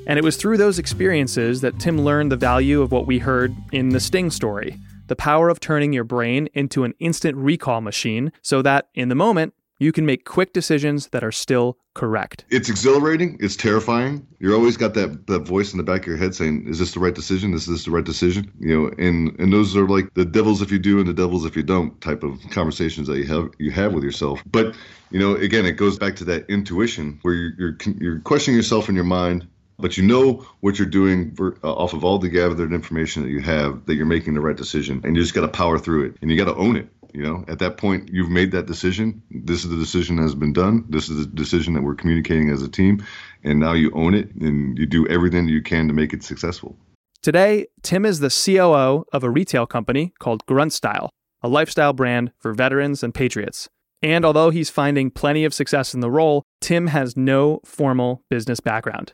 And 0.06 0.20
it 0.20 0.24
was 0.24 0.36
through 0.36 0.58
those 0.58 0.80
experiences 0.80 1.62
that 1.62 1.80
Tim 1.80 2.02
learned 2.02 2.32
the 2.32 2.38
value 2.38 2.82
of 2.82 2.92
what 2.92 3.08
we 3.08 3.20
heard 3.20 3.56
in 3.72 3.90
the 3.90 4.00
Sting 4.00 4.30
story 4.30 4.78
the 5.08 5.16
power 5.18 5.50
of 5.50 5.60
turning 5.60 5.92
your 5.92 6.06
brain 6.06 6.48
into 6.54 6.86
an 6.86 6.94
instant 7.00 7.38
recall 7.38 7.82
machine 7.82 8.32
so 8.42 8.62
that, 8.62 8.88
in 8.96 9.10
the 9.10 9.16
moment, 9.16 9.54
you 9.80 9.92
can 9.92 10.06
make 10.06 10.26
quick 10.26 10.54
decisions 10.54 11.08
that 11.10 11.24
are 11.24 11.32
still 11.32 11.78
correct. 11.94 12.46
It's 12.50 12.70
exhilarating. 12.70 13.38
It's 13.40 13.56
terrifying. 13.56 14.26
You're 14.40 14.56
always 14.56 14.78
got 14.78 14.94
that, 14.96 15.28
that 15.28 15.40
voice 15.40 15.74
in 15.74 15.78
the 15.78 15.84
back 15.84 16.02
of 16.02 16.08
your 16.08 16.18
head 16.18 16.36
saying, 16.36 16.68
"Is 16.68 16.80
this 16.80 16.94
the 16.94 17.00
right 17.00 17.14
decision? 17.14 17.54
Is 17.54 17.66
this 17.66 17.86
the 17.86 17.92
right 17.92 18.04
decision?" 18.04 18.52
You 18.60 18.82
know, 18.82 18.92
and 18.98 19.38
and 19.40 19.52
those 19.52 19.76
are 19.76 19.88
like 19.88 20.14
the 20.14 20.26
devils 20.26 20.62
if 20.62 20.72
you 20.72 20.80
do 20.80 21.00
and 21.00 21.08
the 21.08 21.14
devils 21.14 21.46
if 21.46 21.56
you 21.56 21.64
don't 21.64 22.00
type 22.02 22.24
of 22.24 22.40
conversations 22.52 23.08
that 23.08 23.18
you 23.18 23.26
have 23.26 23.50
you 23.60 23.72
have 23.72 23.94
with 23.94 24.04
yourself. 24.04 24.42
But 24.46 24.76
you 25.12 25.20
know, 25.20 25.36
again, 25.36 25.66
it 25.66 25.74
goes 25.74 25.98
back 25.98 26.16
to 26.18 26.26
that 26.26 26.50
intuition 26.50 27.20
where 27.22 27.34
you're 27.34 27.54
you're, 27.58 27.78
you're 28.00 28.20
questioning 28.20 28.58
yourself 28.58 28.90
in 28.90 28.96
your 28.96 29.04
mind. 29.04 29.48
But 29.80 29.98
you 29.98 30.04
know 30.04 30.46
what 30.60 30.78
you're 30.78 30.88
doing 30.88 31.34
for, 31.34 31.58
uh, 31.64 31.74
off 31.74 31.94
of 31.94 32.06
all 32.06 32.20
the 32.20 32.30
gathered 32.30 32.72
information 32.72 33.24
that 33.24 33.30
you 33.30 33.42
have, 33.42 33.86
that 33.88 33.96
you're 33.96 34.06
making 34.06 34.36
the 34.36 34.40
right 34.40 34.56
decision, 34.56 35.02
and 35.04 35.16
you 35.16 35.22
just 35.22 35.34
got 35.34 35.42
to 35.42 35.48
power 35.48 35.80
through 35.80 36.06
it, 36.06 36.18
and 36.22 36.30
you 36.30 36.38
got 36.38 36.46
to 36.46 36.56
own 36.56 36.78
it. 36.78 36.88
You 37.14 37.22
know, 37.22 37.46
at 37.48 37.60
that 37.60 37.78
point, 37.78 38.10
you've 38.12 38.30
made 38.30 38.52
that 38.52 38.66
decision. 38.66 39.22
This 39.30 39.64
is 39.64 39.70
the 39.70 39.78
decision 39.78 40.16
that 40.16 40.24
has 40.24 40.36
been 40.36 40.54
done. 40.54 40.84
This 40.90 41.10
is 41.10 41.26
the 41.26 41.32
decision 41.32 41.74
that 41.76 41.84
we're 41.84 41.96
communicating 41.96 42.50
as 42.50 42.64
a 42.64 42.68
team. 42.68 43.06
And 43.44 43.60
now 43.60 43.74
you 43.74 43.92
own 43.94 44.16
it 44.16 44.34
and 44.36 44.78
you 44.78 44.88
do 44.88 45.08
everything 45.08 45.48
you 45.48 45.62
can 45.62 45.88
to 45.88 45.94
make 45.94 46.12
it 46.12 46.24
successful. 46.24 46.76
Today, 47.22 47.68
Tim 47.84 48.06
is 48.06 48.20
the 48.20 48.30
COO 48.30 49.06
of 49.14 49.24
a 49.24 49.30
retail 49.30 49.66
company 49.66 50.14
called 50.20 50.46
Grunt 50.48 50.74
Style, 50.74 51.10
a 51.42 51.48
lifestyle 51.48 51.94
brand 51.94 52.32
for 52.40 52.54
veterans 52.54 53.04
and 53.04 53.14
patriots. 53.14 53.70
And 54.02 54.26
although 54.26 54.50
he's 54.50 54.70
finding 54.70 55.12
plenty 55.12 55.46
of 55.46 55.54
success 55.54 55.94
in 55.94 56.02
the 56.02 56.12
role, 56.12 56.44
Tim 56.60 56.88
has 56.88 57.16
no 57.16 57.62
formal 57.64 58.24
business 58.30 58.60
background. 58.60 59.14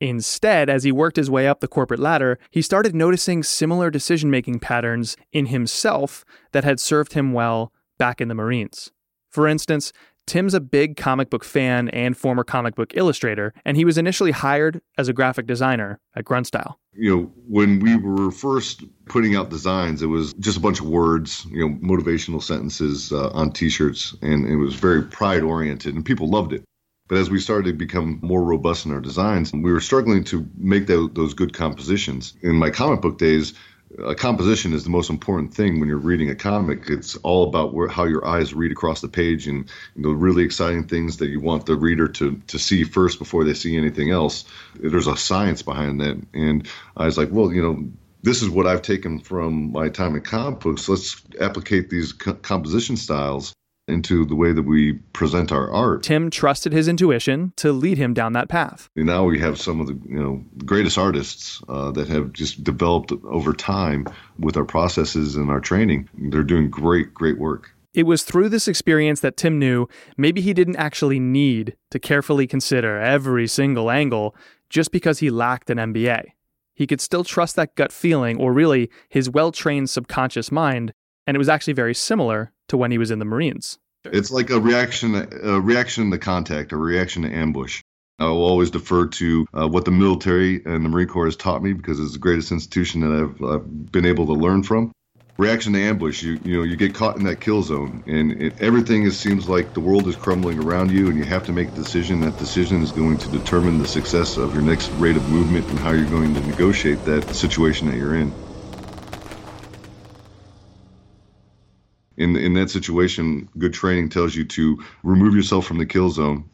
Instead, 0.00 0.68
as 0.68 0.84
he 0.84 0.92
worked 0.92 1.16
his 1.16 1.30
way 1.30 1.48
up 1.48 1.60
the 1.60 1.68
corporate 1.68 2.00
ladder, 2.00 2.38
he 2.50 2.60
started 2.60 2.94
noticing 2.94 3.42
similar 3.42 3.90
decision 3.90 4.30
making 4.30 4.58
patterns 4.58 5.16
in 5.32 5.46
himself 5.46 6.24
that 6.52 6.64
had 6.64 6.78
served 6.78 7.14
him 7.14 7.32
well 7.32 7.72
back 7.98 8.20
in 8.20 8.28
the 8.28 8.34
Marines. 8.34 8.90
For 9.30 9.48
instance, 9.48 9.92
Tim's 10.26 10.54
a 10.54 10.60
big 10.60 10.96
comic 10.96 11.30
book 11.30 11.44
fan 11.44 11.88
and 11.90 12.16
former 12.16 12.42
comic 12.42 12.74
book 12.74 12.92
illustrator, 12.94 13.54
and 13.64 13.76
he 13.76 13.84
was 13.84 13.96
initially 13.96 14.32
hired 14.32 14.82
as 14.98 15.08
a 15.08 15.12
graphic 15.12 15.46
designer 15.46 16.00
at 16.16 16.24
Grunt 16.24 16.48
Style. 16.48 16.80
You 16.92 17.16
know, 17.16 17.32
when 17.48 17.78
we 17.78 17.96
were 17.96 18.32
first 18.32 18.82
putting 19.06 19.36
out 19.36 19.50
designs, 19.50 20.02
it 20.02 20.06
was 20.06 20.34
just 20.34 20.58
a 20.58 20.60
bunch 20.60 20.80
of 20.80 20.86
words, 20.86 21.46
you 21.50 21.68
know, 21.68 21.76
motivational 21.76 22.42
sentences 22.42 23.12
uh, 23.12 23.30
on 23.30 23.52
T-shirts, 23.52 24.16
and 24.20 24.46
it 24.46 24.56
was 24.56 24.74
very 24.74 25.02
pride 25.02 25.42
oriented, 25.42 25.94
and 25.94 26.04
people 26.04 26.28
loved 26.28 26.52
it. 26.52 26.64
But 27.08 27.18
as 27.18 27.30
we 27.30 27.38
started 27.38 27.66
to 27.70 27.72
become 27.72 28.18
more 28.22 28.42
robust 28.42 28.86
in 28.86 28.92
our 28.92 29.00
designs, 29.00 29.52
we 29.52 29.72
were 29.72 29.80
struggling 29.80 30.24
to 30.24 30.48
make 30.56 30.86
tho- 30.86 31.08
those 31.08 31.34
good 31.34 31.54
compositions. 31.54 32.34
In 32.42 32.56
my 32.56 32.70
comic 32.70 33.00
book 33.00 33.18
days, 33.18 33.54
a 34.04 34.14
composition 34.14 34.72
is 34.72 34.82
the 34.82 34.90
most 34.90 35.10
important 35.10 35.54
thing 35.54 35.78
when 35.78 35.88
you're 35.88 35.98
reading 35.98 36.30
a 36.30 36.34
comic. 36.34 36.90
It's 36.90 37.16
all 37.16 37.48
about 37.48 37.72
where, 37.72 37.88
how 37.88 38.04
your 38.04 38.26
eyes 38.26 38.52
read 38.52 38.72
across 38.72 39.00
the 39.00 39.08
page 39.08 39.46
and 39.46 39.70
know, 39.94 40.10
really 40.10 40.42
exciting 40.42 40.84
things 40.84 41.18
that 41.18 41.28
you 41.28 41.40
want 41.40 41.66
the 41.66 41.76
reader 41.76 42.08
to, 42.08 42.40
to 42.48 42.58
see 42.58 42.82
first 42.82 43.18
before 43.18 43.44
they 43.44 43.54
see 43.54 43.76
anything 43.76 44.10
else. 44.10 44.44
There's 44.74 45.06
a 45.06 45.16
science 45.16 45.62
behind 45.62 46.00
that. 46.00 46.20
And 46.34 46.68
I 46.96 47.06
was 47.06 47.16
like, 47.16 47.28
well, 47.30 47.52
you 47.52 47.62
know, 47.62 47.88
this 48.22 48.42
is 48.42 48.50
what 48.50 48.66
I've 48.66 48.82
taken 48.82 49.20
from 49.20 49.70
my 49.70 49.88
time 49.88 50.16
in 50.16 50.22
comic 50.22 50.60
books. 50.60 50.88
Let's 50.88 51.22
applicate 51.40 51.88
these 51.88 52.12
co- 52.12 52.34
composition 52.34 52.96
styles 52.96 53.54
into 53.88 54.24
the 54.24 54.34
way 54.34 54.52
that 54.52 54.64
we 54.64 54.94
present 55.12 55.52
our 55.52 55.70
art. 55.70 56.02
Tim 56.02 56.30
trusted 56.30 56.72
his 56.72 56.88
intuition 56.88 57.52
to 57.56 57.72
lead 57.72 57.98
him 57.98 58.14
down 58.14 58.32
that 58.32 58.48
path. 58.48 58.88
And 58.96 59.06
now 59.06 59.24
we 59.24 59.38
have 59.40 59.60
some 59.60 59.80
of 59.80 59.86
the 59.86 59.98
you 60.08 60.22
know 60.22 60.44
greatest 60.64 60.98
artists 60.98 61.62
uh, 61.68 61.90
that 61.92 62.08
have 62.08 62.32
just 62.32 62.64
developed 62.64 63.12
over 63.24 63.52
time 63.52 64.06
with 64.38 64.56
our 64.56 64.64
processes 64.64 65.36
and 65.36 65.50
our 65.50 65.60
training. 65.60 66.08
They're 66.14 66.42
doing 66.42 66.70
great, 66.70 67.14
great 67.14 67.38
work. 67.38 67.70
It 67.94 68.04
was 68.04 68.24
through 68.24 68.50
this 68.50 68.68
experience 68.68 69.20
that 69.20 69.38
Tim 69.38 69.58
knew 69.58 69.88
maybe 70.18 70.42
he 70.42 70.52
didn't 70.52 70.76
actually 70.76 71.18
need 71.18 71.76
to 71.90 71.98
carefully 71.98 72.46
consider 72.46 73.00
every 73.00 73.46
single 73.46 73.90
angle 73.90 74.34
just 74.68 74.92
because 74.92 75.20
he 75.20 75.30
lacked 75.30 75.70
an 75.70 75.78
MBA. 75.78 76.32
He 76.74 76.86
could 76.86 77.00
still 77.00 77.24
trust 77.24 77.56
that 77.56 77.74
gut 77.74 77.90
feeling, 77.90 78.38
or 78.38 78.52
really 78.52 78.90
his 79.08 79.30
well 79.30 79.50
trained 79.50 79.88
subconscious 79.88 80.52
mind, 80.52 80.92
and 81.26 81.34
it 81.34 81.38
was 81.38 81.48
actually 81.48 81.72
very 81.72 81.94
similar 81.94 82.52
to 82.68 82.76
when 82.76 82.90
he 82.90 82.98
was 82.98 83.10
in 83.10 83.18
the 83.18 83.24
Marines. 83.24 83.78
It's 84.04 84.30
like 84.30 84.50
a 84.50 84.60
reaction, 84.60 85.14
a 85.14 85.60
reaction 85.60 86.10
to 86.10 86.18
contact, 86.18 86.72
a 86.72 86.76
reaction 86.76 87.22
to 87.22 87.32
ambush. 87.32 87.82
I 88.18 88.26
will 88.26 88.44
always 88.44 88.70
defer 88.70 89.06
to 89.06 89.46
uh, 89.52 89.68
what 89.68 89.84
the 89.84 89.90
military 89.90 90.64
and 90.64 90.84
the 90.84 90.88
Marine 90.88 91.08
Corps 91.08 91.26
has 91.26 91.36
taught 91.36 91.62
me 91.62 91.74
because 91.74 92.00
it's 92.00 92.14
the 92.14 92.18
greatest 92.18 92.50
institution 92.50 93.00
that 93.00 93.12
I've, 93.12 93.42
I've 93.44 93.92
been 93.92 94.06
able 94.06 94.26
to 94.26 94.32
learn 94.32 94.62
from. 94.62 94.92
Reaction 95.36 95.74
to 95.74 95.78
ambush, 95.78 96.22
you 96.22 96.40
you 96.44 96.56
know, 96.56 96.62
you 96.62 96.76
get 96.76 96.94
caught 96.94 97.18
in 97.18 97.24
that 97.24 97.42
kill 97.42 97.62
zone, 97.62 98.02
and 98.06 98.40
it, 98.40 98.58
everything 98.62 99.02
is, 99.02 99.18
seems 99.18 99.50
like 99.50 99.74
the 99.74 99.80
world 99.80 100.08
is 100.08 100.16
crumbling 100.16 100.58
around 100.58 100.90
you, 100.90 101.08
and 101.08 101.18
you 101.18 101.24
have 101.24 101.44
to 101.44 101.52
make 101.52 101.68
a 101.68 101.72
decision. 101.72 102.22
That 102.22 102.38
decision 102.38 102.82
is 102.82 102.90
going 102.90 103.18
to 103.18 103.28
determine 103.28 103.76
the 103.76 103.86
success 103.86 104.38
of 104.38 104.54
your 104.54 104.62
next 104.62 104.88
rate 104.92 105.16
of 105.16 105.28
movement 105.28 105.68
and 105.68 105.78
how 105.78 105.90
you're 105.90 106.08
going 106.08 106.32
to 106.32 106.40
negotiate 106.46 107.04
that 107.04 107.34
situation 107.34 107.86
that 107.88 107.98
you're 107.98 108.16
in. 108.16 108.32
In 112.16 112.36
in 112.36 112.54
that 112.54 112.70
situation, 112.70 113.48
good 113.58 113.74
training 113.74 114.08
tells 114.08 114.34
you 114.34 114.44
to 114.44 114.82
remove 115.02 115.34
yourself 115.34 115.66
from 115.66 115.78
the 115.78 115.86
kill 115.86 116.10
zone, 116.10 116.48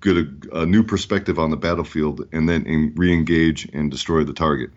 get 0.00 0.16
a, 0.16 0.26
a 0.52 0.66
new 0.66 0.82
perspective 0.82 1.38
on 1.38 1.50
the 1.50 1.56
battlefield, 1.56 2.26
and 2.32 2.48
then 2.48 2.66
in, 2.66 2.92
re-engage 2.96 3.68
and 3.72 3.90
destroy 3.90 4.24
the 4.24 4.32
target. 4.32 4.70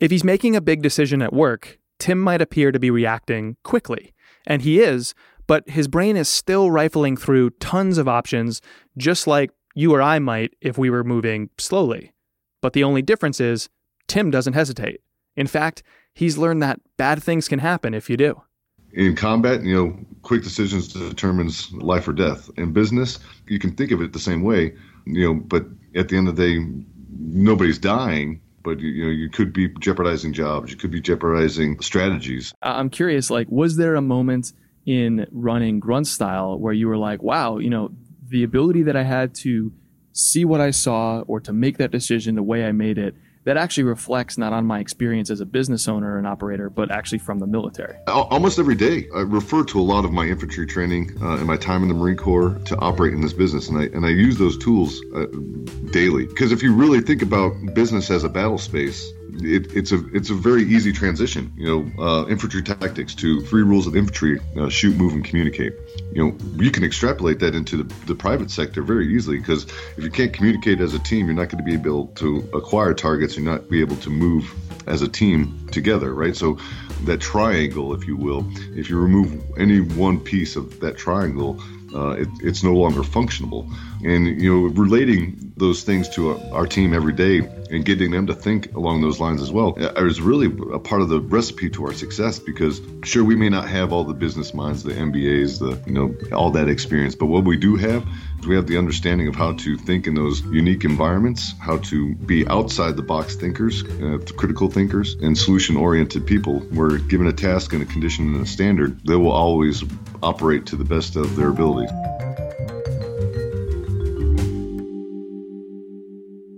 If 0.00 0.10
he's 0.10 0.24
making 0.24 0.56
a 0.56 0.60
big 0.60 0.82
decision 0.82 1.22
at 1.22 1.32
work, 1.32 1.78
Tim 1.98 2.18
might 2.18 2.42
appear 2.42 2.72
to 2.72 2.78
be 2.78 2.90
reacting 2.90 3.56
quickly, 3.62 4.12
and 4.46 4.62
he 4.62 4.80
is, 4.80 5.14
but 5.46 5.68
his 5.68 5.88
brain 5.88 6.16
is 6.16 6.28
still 6.28 6.70
rifling 6.70 7.16
through 7.16 7.50
tons 7.50 7.98
of 7.98 8.08
options, 8.08 8.60
just 8.96 9.26
like 9.26 9.50
you 9.74 9.94
or 9.94 10.02
I 10.02 10.18
might 10.18 10.54
if 10.60 10.76
we 10.76 10.90
were 10.90 11.04
moving 11.04 11.50
slowly. 11.58 12.12
But 12.60 12.72
the 12.72 12.84
only 12.84 13.02
difference 13.02 13.40
is 13.40 13.68
Tim 14.06 14.30
doesn't 14.30 14.52
hesitate. 14.52 15.00
In 15.36 15.46
fact, 15.46 15.82
he's 16.14 16.38
learned 16.38 16.62
that 16.62 16.80
bad 16.96 17.22
things 17.22 17.48
can 17.48 17.58
happen 17.58 17.94
if 17.94 18.10
you 18.10 18.16
do. 18.16 18.42
In 18.92 19.16
combat, 19.16 19.62
you 19.62 19.74
know, 19.74 19.98
quick 20.22 20.42
decisions 20.42 20.88
determines 20.88 21.72
life 21.72 22.06
or 22.06 22.12
death. 22.12 22.50
In 22.56 22.72
business, 22.72 23.18
you 23.46 23.58
can 23.58 23.74
think 23.74 23.90
of 23.90 24.02
it 24.02 24.12
the 24.12 24.18
same 24.18 24.42
way, 24.42 24.74
you 25.06 25.26
know, 25.26 25.34
but 25.34 25.64
at 25.94 26.08
the 26.08 26.16
end 26.16 26.28
of 26.28 26.36
the 26.36 26.42
day, 26.42 26.84
nobody's 27.18 27.78
dying, 27.78 28.40
but 28.62 28.80
you, 28.80 28.88
you 28.88 29.04
know, 29.04 29.10
you 29.10 29.28
could 29.28 29.52
be 29.52 29.68
jeopardizing 29.80 30.32
jobs, 30.32 30.70
you 30.70 30.76
could 30.76 30.90
be 30.90 31.00
jeopardizing 31.00 31.80
strategies. 31.80 32.52
I'm 32.62 32.90
curious, 32.90 33.30
like, 33.30 33.48
was 33.50 33.76
there 33.76 33.94
a 33.94 34.02
moment 34.02 34.52
in 34.84 35.26
running 35.30 35.80
grunt 35.80 36.06
style 36.06 36.58
where 36.58 36.72
you 36.72 36.88
were 36.88 36.98
like, 36.98 37.22
wow, 37.22 37.58
you 37.58 37.70
know, 37.70 37.90
the 38.28 38.42
ability 38.42 38.82
that 38.82 38.96
I 38.96 39.04
had 39.04 39.34
to 39.36 39.72
see 40.12 40.44
what 40.44 40.60
I 40.60 40.70
saw 40.70 41.20
or 41.20 41.40
to 41.40 41.52
make 41.52 41.78
that 41.78 41.90
decision 41.90 42.34
the 42.34 42.42
way 42.42 42.64
I 42.64 42.72
made 42.72 42.98
it, 42.98 43.14
that 43.44 43.56
actually 43.56 43.84
reflects 43.84 44.38
not 44.38 44.52
on 44.52 44.64
my 44.64 44.78
experience 44.78 45.30
as 45.30 45.40
a 45.40 45.46
business 45.46 45.88
owner 45.88 46.18
and 46.18 46.26
operator, 46.26 46.70
but 46.70 46.90
actually 46.90 47.18
from 47.18 47.38
the 47.38 47.46
military. 47.46 47.96
Almost 48.06 48.58
every 48.58 48.74
day, 48.74 49.08
I 49.14 49.20
refer 49.20 49.64
to 49.64 49.80
a 49.80 49.82
lot 49.82 50.04
of 50.04 50.12
my 50.12 50.26
infantry 50.26 50.66
training 50.66 51.10
uh, 51.20 51.36
and 51.36 51.46
my 51.46 51.56
time 51.56 51.82
in 51.82 51.88
the 51.88 51.94
Marine 51.94 52.16
Corps 52.16 52.58
to 52.66 52.78
operate 52.78 53.12
in 53.12 53.20
this 53.20 53.32
business, 53.32 53.68
and 53.68 53.78
I 53.78 53.84
and 53.84 54.06
I 54.06 54.10
use 54.10 54.38
those 54.38 54.56
tools 54.58 55.00
uh, 55.14 55.26
daily. 55.90 56.26
Because 56.26 56.52
if 56.52 56.62
you 56.62 56.74
really 56.74 57.00
think 57.00 57.22
about 57.22 57.52
business 57.74 58.10
as 58.10 58.24
a 58.24 58.28
battle 58.28 58.58
space, 58.58 59.12
it, 59.40 59.74
it's 59.74 59.92
a 59.92 60.04
it's 60.14 60.30
a 60.30 60.34
very 60.34 60.64
easy 60.64 60.92
transition. 60.92 61.52
You 61.56 61.66
know, 61.66 62.04
uh, 62.04 62.26
infantry 62.28 62.62
tactics 62.62 63.14
to 63.16 63.40
three 63.42 63.62
rules 63.62 63.86
of 63.86 63.96
infantry: 63.96 64.40
uh, 64.56 64.68
shoot, 64.68 64.96
move, 64.96 65.12
and 65.12 65.24
communicate. 65.24 65.74
You 66.12 66.24
know, 66.24 66.36
you 66.56 66.70
can 66.70 66.84
extrapolate 66.84 67.38
that 67.40 67.54
into 67.54 67.82
the, 67.82 67.94
the 68.06 68.14
private 68.14 68.50
sector 68.50 68.82
very 68.82 69.08
easily 69.14 69.38
because 69.38 69.64
if 69.96 70.04
you 70.04 70.10
can't 70.10 70.32
communicate 70.32 70.80
as 70.80 70.94
a 70.94 70.98
team, 70.98 71.26
you're 71.26 71.34
not 71.34 71.48
going 71.48 71.58
to 71.58 71.64
be 71.64 71.74
able 71.74 72.08
to 72.08 72.48
acquire 72.54 72.94
targets. 72.94 73.36
You're 73.36 73.50
not 73.50 73.68
be 73.68 73.80
able 73.80 73.96
to 73.96 74.10
move 74.10 74.52
as 74.86 75.02
a 75.02 75.08
team 75.08 75.68
together, 75.70 76.14
right? 76.14 76.36
So 76.36 76.58
that 77.04 77.20
triangle, 77.20 77.94
if 77.94 78.06
you 78.06 78.16
will, 78.16 78.46
if 78.76 78.88
you 78.88 78.98
remove 78.98 79.42
any 79.58 79.80
one 79.80 80.20
piece 80.20 80.56
of 80.56 80.80
that 80.80 80.96
triangle, 80.96 81.60
uh, 81.94 82.10
it, 82.10 82.28
it's 82.40 82.62
no 82.62 82.74
longer 82.74 83.02
functional. 83.02 83.68
And 84.04 84.40
you 84.40 84.52
know, 84.52 84.68
relating 84.68 85.52
those 85.56 85.82
things 85.82 86.08
to 86.10 86.30
our, 86.30 86.54
our 86.54 86.66
team 86.66 86.92
every 86.92 87.12
day 87.12 87.38
and 87.70 87.84
getting 87.84 88.10
them 88.10 88.26
to 88.26 88.34
think 88.34 88.74
along 88.74 89.02
those 89.02 89.20
lines 89.20 89.40
as 89.40 89.52
well 89.52 89.76
uh, 89.80 90.04
is 90.04 90.20
really 90.20 90.46
a 90.74 90.78
part 90.78 91.02
of 91.02 91.08
the 91.08 91.20
recipe 91.20 91.70
to 91.70 91.84
our 91.86 91.92
success. 91.92 92.38
Because 92.38 92.80
sure, 93.04 93.24
we 93.24 93.36
may 93.36 93.48
not 93.48 93.68
have 93.68 93.92
all 93.92 94.04
the 94.04 94.14
business 94.14 94.54
minds, 94.54 94.82
the 94.82 94.92
MBAs, 94.92 95.58
the 95.58 95.80
you 95.86 95.92
know, 95.92 96.14
all 96.36 96.50
that 96.50 96.68
experience, 96.68 97.14
but 97.14 97.26
what 97.26 97.44
we 97.44 97.56
do 97.56 97.76
have 97.76 98.06
we 98.46 98.54
have 98.56 98.66
the 98.66 98.76
understanding 98.76 99.28
of 99.28 99.34
how 99.34 99.52
to 99.52 99.76
think 99.76 100.06
in 100.06 100.14
those 100.14 100.42
unique 100.46 100.84
environments, 100.84 101.54
how 101.60 101.78
to 101.78 102.14
be 102.14 102.46
outside 102.48 102.96
the 102.96 103.02
box 103.02 103.36
thinkers, 103.36 103.84
uh, 103.84 104.18
critical 104.36 104.68
thinkers, 104.68 105.14
and 105.22 105.36
solution 105.36 105.76
oriented 105.76 106.26
people. 106.26 106.60
Where 106.70 106.98
given 106.98 107.26
a 107.26 107.32
task 107.32 107.72
and 107.72 107.82
a 107.82 107.86
condition 107.86 108.34
and 108.34 108.42
a 108.42 108.46
standard, 108.46 109.00
they 109.06 109.16
will 109.16 109.32
always 109.32 109.84
operate 110.22 110.66
to 110.66 110.76
the 110.76 110.84
best 110.84 111.16
of 111.16 111.36
their 111.36 111.48
abilities. 111.48 111.90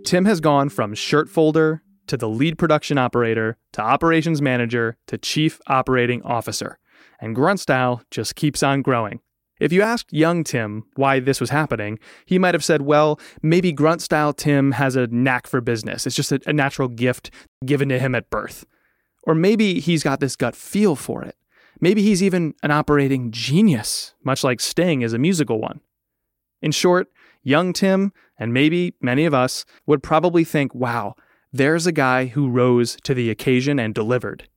Tim 0.05 0.27
has 0.27 0.41
gone 0.41 0.69
from 0.69 0.95
shirt 0.95 1.29
folder 1.29 1.83
to 2.07 2.17
the 2.17 2.29
lead 2.29 2.59
production 2.59 2.99
operator 2.99 3.57
to 3.73 3.81
operations 3.81 4.43
manager 4.43 4.97
to 5.07 5.19
chief 5.19 5.61
operating 5.67 6.23
officer. 6.23 6.79
And 7.21 7.35
Grunt 7.35 7.61
Style 7.61 8.03
just 8.11 8.37
keeps 8.37 8.63
on 8.63 8.83
growing. 8.83 9.21
If 9.61 9.73
you 9.73 9.83
asked 9.83 10.13
young 10.13 10.43
Tim 10.43 10.85
why 10.97 11.21
this 11.21 11.41
was 11.41 11.51
happening, 11.51 11.99
he 12.27 12.39
might 12.39 12.55
have 12.55 12.65
said, 12.65 12.83
well, 12.83 13.21
maybe 13.43 13.73
Grunt 13.73 14.03
Style 14.03 14.33
Tim 14.33 14.73
has 14.73 14.97
a 14.97 15.07
knack 15.07 15.47
for 15.47 15.61
business. 15.61 16.07
It's 16.07 16.17
just 16.17 16.33
a, 16.33 16.41
a 16.47 16.53
natural 16.53 16.89
gift 16.89 17.31
given 17.65 17.89
to 17.91 17.99
him 17.99 18.15
at 18.15 18.31
birth. 18.31 18.65
Or 19.23 19.35
maybe 19.35 19.81
he's 19.81 20.03
got 20.03 20.21
this 20.21 20.37
gut 20.37 20.57
feel 20.57 20.97
for 20.97 21.23
it. 21.23 21.37
Maybe 21.81 22.03
he's 22.03 22.23
even 22.23 22.55
an 22.63 22.71
operating 22.71 23.31
genius, 23.31 24.15
much 24.25 24.45
like 24.45 24.61
Sting 24.61 25.03
is 25.03 25.13
a 25.13 25.19
musical 25.19 25.61
one. 25.61 25.81
In 26.61 26.73
short, 26.73 27.09
young 27.43 27.73
Tim, 27.73 28.13
and 28.39 28.53
maybe 28.53 28.95
many 29.01 29.25
of 29.25 29.35
us, 29.35 29.65
would 29.87 30.03
probably 30.03 30.45
think, 30.45 30.75
wow, 30.75 31.15
there's 31.53 31.87
a 31.87 31.93
guy 31.93 32.27
who 32.27 32.49
rose 32.49 32.97
to 33.05 33.15
the 33.15 33.31
occasion 33.31 33.79
and 33.79 33.95
delivered. 33.95 34.49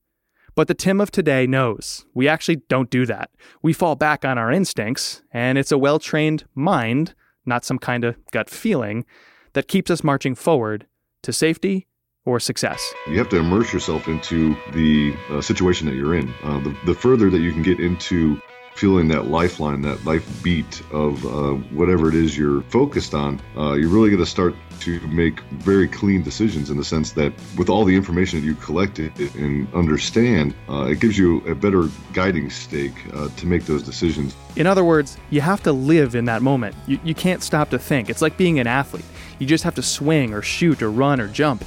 But 0.57 0.67
the 0.67 0.73
Tim 0.73 0.99
of 0.99 1.11
today 1.11 1.45
knows 1.45 2.03
we 2.15 2.27
actually 2.27 2.63
don't 2.67 2.89
do 2.89 3.05
that. 3.05 3.29
We 3.61 3.73
fall 3.73 3.95
back 3.95 4.25
on 4.25 4.39
our 4.39 4.51
instincts, 4.51 5.21
and 5.31 5.55
it's 5.55 5.71
a 5.71 5.77
well 5.77 5.99
trained 5.99 6.45
mind, 6.55 7.13
not 7.45 7.63
some 7.63 7.77
kind 7.77 8.03
of 8.03 8.15
gut 8.31 8.49
feeling, 8.49 9.05
that 9.53 9.67
keeps 9.67 9.91
us 9.91 10.03
marching 10.03 10.33
forward 10.33 10.87
to 11.21 11.31
safety 11.31 11.85
or 12.25 12.39
success. 12.39 12.91
You 13.07 13.19
have 13.19 13.29
to 13.29 13.37
immerse 13.37 13.71
yourself 13.71 14.07
into 14.07 14.57
the 14.73 15.15
uh, 15.29 15.41
situation 15.41 15.85
that 15.85 15.93
you're 15.93 16.15
in. 16.15 16.33
Uh, 16.41 16.59
the, 16.61 16.75
the 16.87 16.95
further 16.95 17.29
that 17.29 17.41
you 17.41 17.51
can 17.51 17.61
get 17.61 17.79
into 17.79 18.41
feeling 18.77 19.07
that 19.07 19.25
lifeline, 19.25 19.81
that 19.81 20.05
life 20.05 20.43
beat 20.43 20.81
of 20.91 21.25
uh, 21.25 21.53
whatever 21.75 22.07
it 22.07 22.15
is 22.15 22.37
you're 22.37 22.61
focused 22.63 23.13
on, 23.13 23.41
uh, 23.57 23.73
you're 23.73 23.89
really 23.89 24.09
going 24.09 24.23
to 24.23 24.29
start 24.29 24.53
to 24.79 24.99
make 25.07 25.39
very 25.39 25.87
clean 25.87 26.21
decisions 26.21 26.69
in 26.69 26.77
the 26.77 26.83
sense 26.83 27.13
that 27.13 27.33
with 27.57 27.69
all 27.69 27.83
the 27.83 27.95
information 27.95 28.39
that 28.39 28.45
you 28.45 28.53
collected 28.55 29.11
and 29.35 29.67
understand, 29.73 30.53
uh, 30.69 30.83
it 30.83 30.99
gives 30.99 31.17
you 31.17 31.39
a 31.47 31.55
better 31.55 31.89
guiding 32.13 32.49
stake 32.51 32.93
uh, 33.13 33.27
to 33.29 33.47
make 33.47 33.65
those 33.65 33.81
decisions. 33.81 34.35
In 34.55 34.67
other 34.67 34.85
words, 34.85 35.17
you 35.31 35.41
have 35.41 35.63
to 35.63 35.71
live 35.71 36.13
in 36.13 36.25
that 36.25 36.43
moment. 36.43 36.75
You, 36.85 36.99
you 37.03 37.15
can't 37.15 37.41
stop 37.41 37.71
to 37.71 37.79
think. 37.79 38.09
It's 38.09 38.21
like 38.21 38.37
being 38.37 38.59
an 38.59 38.67
athlete. 38.67 39.05
You 39.39 39.47
just 39.47 39.63
have 39.63 39.75
to 39.75 39.83
swing 39.83 40.33
or 40.33 40.43
shoot 40.43 40.81
or 40.83 40.91
run 40.91 41.19
or 41.19 41.27
jump. 41.27 41.65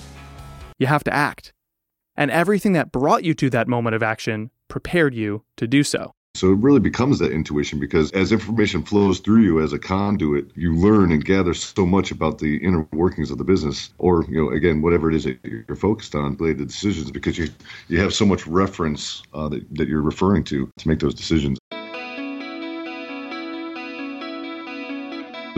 You 0.79 0.87
have 0.87 1.05
to 1.05 1.12
act. 1.12 1.52
And 2.17 2.31
everything 2.31 2.75
that 2.75 2.93
brought 2.93 3.25
you 3.25 3.35
to 3.35 3.50
that 3.50 3.67
moment 3.67 3.97
of 3.97 4.02
action 4.02 4.50
prepared 4.69 5.14
you 5.14 5.43
to 5.57 5.67
do 5.67 5.83
so. 5.83 6.12
So 6.34 6.52
it 6.52 6.58
really 6.58 6.80
becomes 6.80 7.18
that 7.18 7.33
intuition 7.33 7.81
because 7.81 8.12
as 8.12 8.31
information 8.31 8.83
flows 8.83 9.18
through 9.18 9.42
you 9.42 9.61
as 9.61 9.72
a 9.72 9.78
conduit, 9.78 10.50
you 10.55 10.74
learn 10.74 11.11
and 11.11 11.24
gather 11.24 11.55
so 11.55 11.85
much 11.85 12.12
about 12.12 12.38
the 12.38 12.57
inner 12.59 12.87
workings 12.92 13.31
of 13.31 13.38
the 13.38 13.44
business, 13.44 13.92
or 13.98 14.24
you 14.28 14.42
know, 14.42 14.50
again, 14.50 14.81
whatever 14.81 15.11
it 15.11 15.16
is 15.16 15.24
that 15.24 15.38
you're 15.42 15.76
focused 15.76 16.14
on, 16.14 16.37
related 16.37 16.59
to 16.59 16.64
decisions, 16.66 17.11
because 17.11 17.37
you 17.37 17.48
you 17.88 18.00
have 18.00 18.14
so 18.14 18.24
much 18.24 18.46
reference 18.46 19.22
uh, 19.35 19.48
that 19.48 19.66
that 19.74 19.88
you're 19.88 20.02
referring 20.02 20.44
to 20.44 20.70
to 20.78 20.88
make 20.88 21.00
those 21.00 21.14
decisions. 21.14 21.59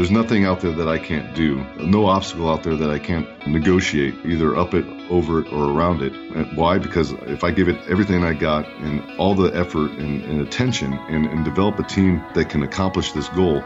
There's 0.03 0.11
nothing 0.11 0.45
out 0.45 0.62
there 0.62 0.73
that 0.73 0.88
I 0.88 0.99
can't 0.99 1.33
do. 1.33 1.65
No 1.77 2.07
obstacle 2.07 2.51
out 2.51 2.65
there 2.65 2.75
that 2.75 2.91
I 2.91 2.99
can't 2.99 3.29
negotiate, 3.47 4.17
either 4.25 4.57
up 4.57 4.75
it, 4.75 4.85
over 5.09 5.43
it, 5.43 5.53
or 5.53 5.71
around 5.71 6.03
it. 6.03 6.12
And 6.12 6.57
why? 6.57 6.79
Because 6.79 7.12
if 7.29 7.45
I 7.45 7.53
give 7.53 7.69
it 7.69 7.81
everything 7.88 8.25
I 8.25 8.33
got 8.33 8.67
and 8.81 9.01
all 9.17 9.37
the 9.37 9.57
effort 9.57 9.93
and, 9.93 10.25
and 10.25 10.41
attention 10.41 10.93
and, 10.93 11.27
and 11.27 11.45
develop 11.45 11.79
a 11.79 11.85
team 11.85 12.21
that 12.35 12.51
can 12.51 12.65
accomplish 12.65 13.12
this 13.12 13.29
goal, 13.29 13.62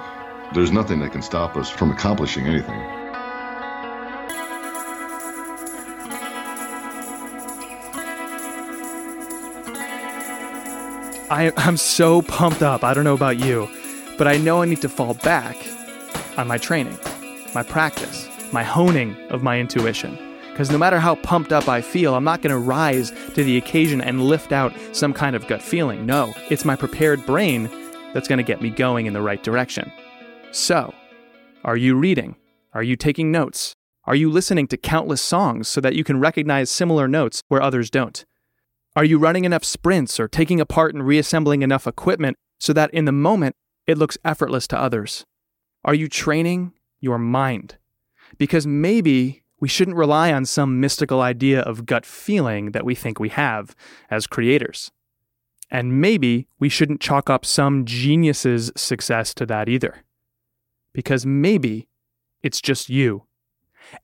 there's 0.52 0.70
nothing 0.70 1.00
that 1.00 1.10
can 1.10 1.22
stop 1.22 1.56
us 1.56 1.70
from 1.70 1.90
accomplishing 1.90 2.46
anything. 2.46 2.80
I, 11.30 11.50
I'm 11.56 11.78
so 11.78 12.20
pumped 12.20 12.62
up. 12.62 12.84
I 12.84 12.92
don't 12.92 13.04
know 13.04 13.14
about 13.14 13.38
you, 13.38 13.70
but 14.18 14.28
I 14.28 14.36
know 14.36 14.60
I 14.60 14.66
need 14.66 14.82
to 14.82 14.90
fall 14.90 15.14
back 15.14 15.56
on 16.36 16.48
my 16.48 16.58
training, 16.58 16.98
my 17.54 17.62
practice, 17.62 18.28
my 18.52 18.62
honing 18.62 19.16
of 19.30 19.42
my 19.42 19.58
intuition. 19.58 20.18
Because 20.50 20.70
no 20.70 20.78
matter 20.78 20.98
how 20.98 21.16
pumped 21.16 21.52
up 21.52 21.68
I 21.68 21.82
feel, 21.82 22.14
I'm 22.14 22.24
not 22.24 22.40
going 22.40 22.50
to 22.50 22.58
rise 22.58 23.10
to 23.34 23.44
the 23.44 23.58
occasion 23.58 24.00
and 24.00 24.22
lift 24.22 24.52
out 24.52 24.72
some 24.92 25.12
kind 25.12 25.36
of 25.36 25.46
gut 25.46 25.60
feeling. 25.60 26.06
No, 26.06 26.32
it's 26.50 26.64
my 26.64 26.76
prepared 26.76 27.26
brain 27.26 27.68
that's 28.14 28.26
going 28.28 28.38
to 28.38 28.42
get 28.42 28.62
me 28.62 28.70
going 28.70 29.04
in 29.04 29.12
the 29.12 29.20
right 29.20 29.42
direction. 29.42 29.92
So, 30.52 30.94
are 31.64 31.76
you 31.76 31.94
reading? 31.96 32.36
Are 32.72 32.82
you 32.82 32.96
taking 32.96 33.30
notes? 33.30 33.74
Are 34.04 34.14
you 34.14 34.30
listening 34.30 34.66
to 34.68 34.76
countless 34.76 35.20
songs 35.20 35.68
so 35.68 35.80
that 35.80 35.94
you 35.94 36.04
can 36.04 36.20
recognize 36.20 36.70
similar 36.70 37.08
notes 37.08 37.42
where 37.48 37.60
others 37.60 37.90
don't? 37.90 38.24
Are 38.94 39.04
you 39.04 39.18
running 39.18 39.44
enough 39.44 39.64
sprints 39.64 40.18
or 40.18 40.28
taking 40.28 40.60
apart 40.60 40.94
and 40.94 41.06
reassembling 41.06 41.62
enough 41.62 41.86
equipment 41.86 42.38
so 42.58 42.72
that 42.72 42.94
in 42.94 43.04
the 43.04 43.12
moment 43.12 43.56
it 43.86 43.98
looks 43.98 44.16
effortless 44.24 44.66
to 44.68 44.80
others? 44.80 45.26
Are 45.86 45.94
you 45.94 46.08
training 46.08 46.72
your 47.00 47.16
mind? 47.16 47.76
Because 48.38 48.66
maybe 48.66 49.44
we 49.60 49.68
shouldn't 49.68 49.96
rely 49.96 50.32
on 50.32 50.44
some 50.44 50.80
mystical 50.80 51.20
idea 51.20 51.60
of 51.60 51.86
gut 51.86 52.04
feeling 52.04 52.72
that 52.72 52.84
we 52.84 52.96
think 52.96 53.20
we 53.20 53.28
have 53.28 53.76
as 54.10 54.26
creators. 54.26 54.90
And 55.70 56.00
maybe 56.00 56.48
we 56.58 56.68
shouldn't 56.68 57.00
chalk 57.00 57.30
up 57.30 57.46
some 57.46 57.84
genius's 57.84 58.72
success 58.76 59.32
to 59.34 59.46
that 59.46 59.68
either. 59.68 60.02
Because 60.92 61.24
maybe 61.24 61.88
it's 62.42 62.60
just 62.60 62.90
you. 62.90 63.22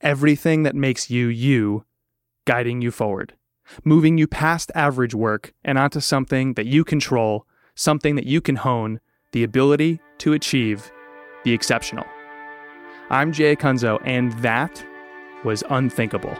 Everything 0.01 0.62
that 0.62 0.77
makes 0.77 1.11
you 1.11 1.27
you 1.27 1.85
guiding 2.45 2.81
you 2.81 2.92
forward, 2.92 3.35
moving 3.85 4.18
you 4.18 4.29
past 4.29 4.71
average 4.77 5.16
work 5.16 5.53
and 5.64 5.79
onto 5.79 5.99
something 5.99 6.55
that 6.55 6.66
you 6.66 6.85
control, 6.85 7.45
something 7.75 8.14
that 8.14 8.27
you 8.27 8.40
can 8.40 8.57
hone, 8.57 9.01
the 9.33 9.42
ability 9.42 10.01
to 10.18 10.33
achieve 10.33 10.92
the 11.44 11.52
exceptional. 11.52 12.07
I'm 13.11 13.33
Jay 13.33 13.55
Acunzo, 13.55 14.00
and 14.05 14.33
that 14.35 14.85
was 15.44 15.62
unthinkable. 15.68 16.38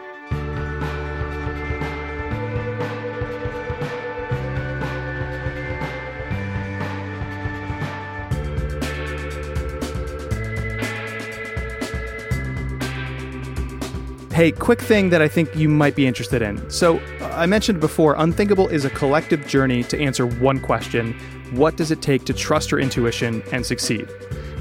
Hey, 14.33 14.51
quick 14.51 14.81
thing 14.81 15.11
that 15.11 15.21
I 15.21 15.27
think 15.27 15.55
you 15.55 15.69
might 15.69 15.95
be 15.95 16.07
interested 16.07 16.41
in. 16.41 16.67
So, 16.71 16.99
I 17.21 17.45
mentioned 17.45 17.79
before, 17.79 18.15
Unthinkable 18.17 18.67
is 18.67 18.83
a 18.83 18.89
collective 18.89 19.45
journey 19.45 19.83
to 19.83 19.99
answer 19.99 20.25
one 20.25 20.59
question 20.59 21.13
What 21.51 21.75
does 21.75 21.91
it 21.91 22.01
take 22.01 22.25
to 22.25 22.33
trust 22.33 22.71
your 22.71 22.79
intuition 22.79 23.43
and 23.51 23.63
succeed? 23.63 24.09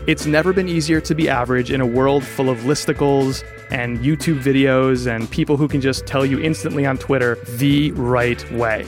It's 0.04 0.26
never 0.26 0.52
been 0.52 0.68
easier 0.68 1.00
to 1.00 1.14
be 1.14 1.28
average 1.28 1.70
in 1.70 1.80
a 1.80 1.86
world 1.86 2.24
full 2.24 2.50
of 2.50 2.58
listicles 2.60 3.44
and 3.70 4.00
YouTube 4.00 4.42
videos 4.42 5.06
and 5.06 5.30
people 5.30 5.56
who 5.56 5.68
can 5.68 5.80
just 5.80 6.06
tell 6.06 6.26
you 6.26 6.40
instantly 6.40 6.84
on 6.84 6.98
Twitter 6.98 7.36
the 7.56 7.92
right 7.92 8.50
way. 8.50 8.84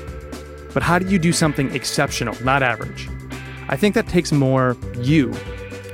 But 0.73 0.83
how 0.83 0.99
do 0.99 1.07
you 1.07 1.21
do 1.21 1.33
something 1.33 1.73
exceptional, 1.73 2.37
not 2.43 2.65
average? 2.65 3.09
I 3.69 3.77
think 3.77 3.95
that 3.95 4.09
takes 4.09 4.33
more 4.33 4.77
you. 4.97 5.33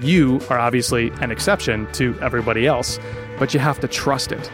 You 0.01 0.41
are 0.49 0.59
obviously 0.59 1.11
an 1.21 1.31
exception 1.31 1.87
to 1.93 2.19
everybody 2.23 2.67
else, 2.67 2.99
but 3.39 3.53
you 3.53 3.61
have 3.61 3.79
to 3.81 3.89
trust 3.89 4.33
it. 4.33 4.51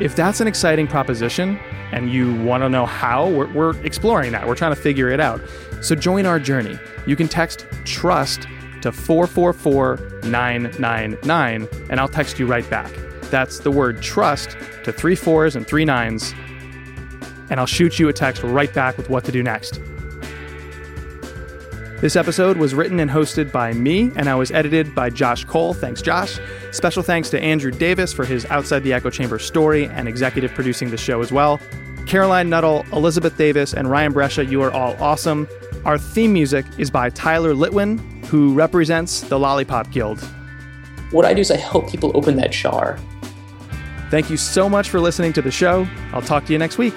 If 0.00 0.14
that's 0.14 0.42
an 0.42 0.46
exciting 0.46 0.86
proposition 0.86 1.58
and 1.92 2.12
you 2.12 2.34
want 2.42 2.62
to 2.62 2.68
know 2.68 2.84
how, 2.84 3.30
we're, 3.30 3.50
we're 3.54 3.80
exploring 3.86 4.32
that. 4.32 4.46
We're 4.46 4.54
trying 4.54 4.74
to 4.74 4.80
figure 4.80 5.08
it 5.08 5.18
out. 5.18 5.40
So 5.80 5.94
join 5.94 6.26
our 6.26 6.38
journey. 6.38 6.78
You 7.06 7.16
can 7.16 7.26
text 7.26 7.64
TRUST 7.86 8.46
to 8.84 8.92
444 8.92 10.20
999, 10.24 11.68
and 11.88 11.98
I'll 11.98 12.06
text 12.06 12.38
you 12.38 12.46
right 12.46 12.68
back. 12.68 12.92
That's 13.30 13.58
the 13.60 13.70
word 13.70 14.02
trust 14.02 14.58
to 14.84 14.92
three 14.92 15.16
fours 15.16 15.56
and 15.56 15.66
three 15.66 15.86
nines, 15.86 16.34
and 17.48 17.58
I'll 17.58 17.64
shoot 17.64 17.98
you 17.98 18.10
a 18.10 18.12
text 18.12 18.42
right 18.42 18.72
back 18.74 18.98
with 18.98 19.08
what 19.08 19.24
to 19.24 19.32
do 19.32 19.42
next. 19.42 19.80
This 22.02 22.14
episode 22.14 22.58
was 22.58 22.74
written 22.74 23.00
and 23.00 23.10
hosted 23.10 23.50
by 23.50 23.72
me, 23.72 24.12
and 24.16 24.28
I 24.28 24.34
was 24.34 24.50
edited 24.50 24.94
by 24.94 25.08
Josh 25.08 25.46
Cole. 25.46 25.72
Thanks, 25.72 26.02
Josh. 26.02 26.38
Special 26.70 27.02
thanks 27.02 27.30
to 27.30 27.40
Andrew 27.40 27.70
Davis 27.70 28.12
for 28.12 28.26
his 28.26 28.44
Outside 28.46 28.80
the 28.80 28.92
Echo 28.92 29.08
Chamber 29.08 29.38
story 29.38 29.86
and 29.86 30.06
executive 30.06 30.52
producing 30.52 30.90
the 30.90 30.98
show 30.98 31.22
as 31.22 31.32
well. 31.32 31.58
Caroline 32.04 32.50
Nuttall, 32.50 32.84
Elizabeth 32.92 33.38
Davis, 33.38 33.72
and 33.72 33.90
Ryan 33.90 34.12
Brescia, 34.12 34.44
you 34.44 34.60
are 34.60 34.70
all 34.70 34.94
awesome. 35.02 35.48
Our 35.86 35.96
theme 35.96 36.34
music 36.34 36.66
is 36.76 36.90
by 36.90 37.08
Tyler 37.08 37.54
Litwin, 37.54 38.13
who 38.34 38.52
represents 38.52 39.20
the 39.20 39.38
Lollipop 39.38 39.92
Guild. 39.92 40.20
What 41.12 41.24
I 41.24 41.34
do 41.34 41.40
is 41.40 41.52
I 41.52 41.56
help 41.56 41.88
people 41.88 42.10
open 42.16 42.34
that 42.38 42.50
jar. 42.50 42.98
Thank 44.10 44.28
you 44.28 44.36
so 44.36 44.68
much 44.68 44.90
for 44.90 44.98
listening 44.98 45.32
to 45.34 45.42
the 45.42 45.52
show. 45.52 45.86
I'll 46.12 46.20
talk 46.20 46.44
to 46.46 46.52
you 46.52 46.58
next 46.58 46.76
week. 46.76 46.94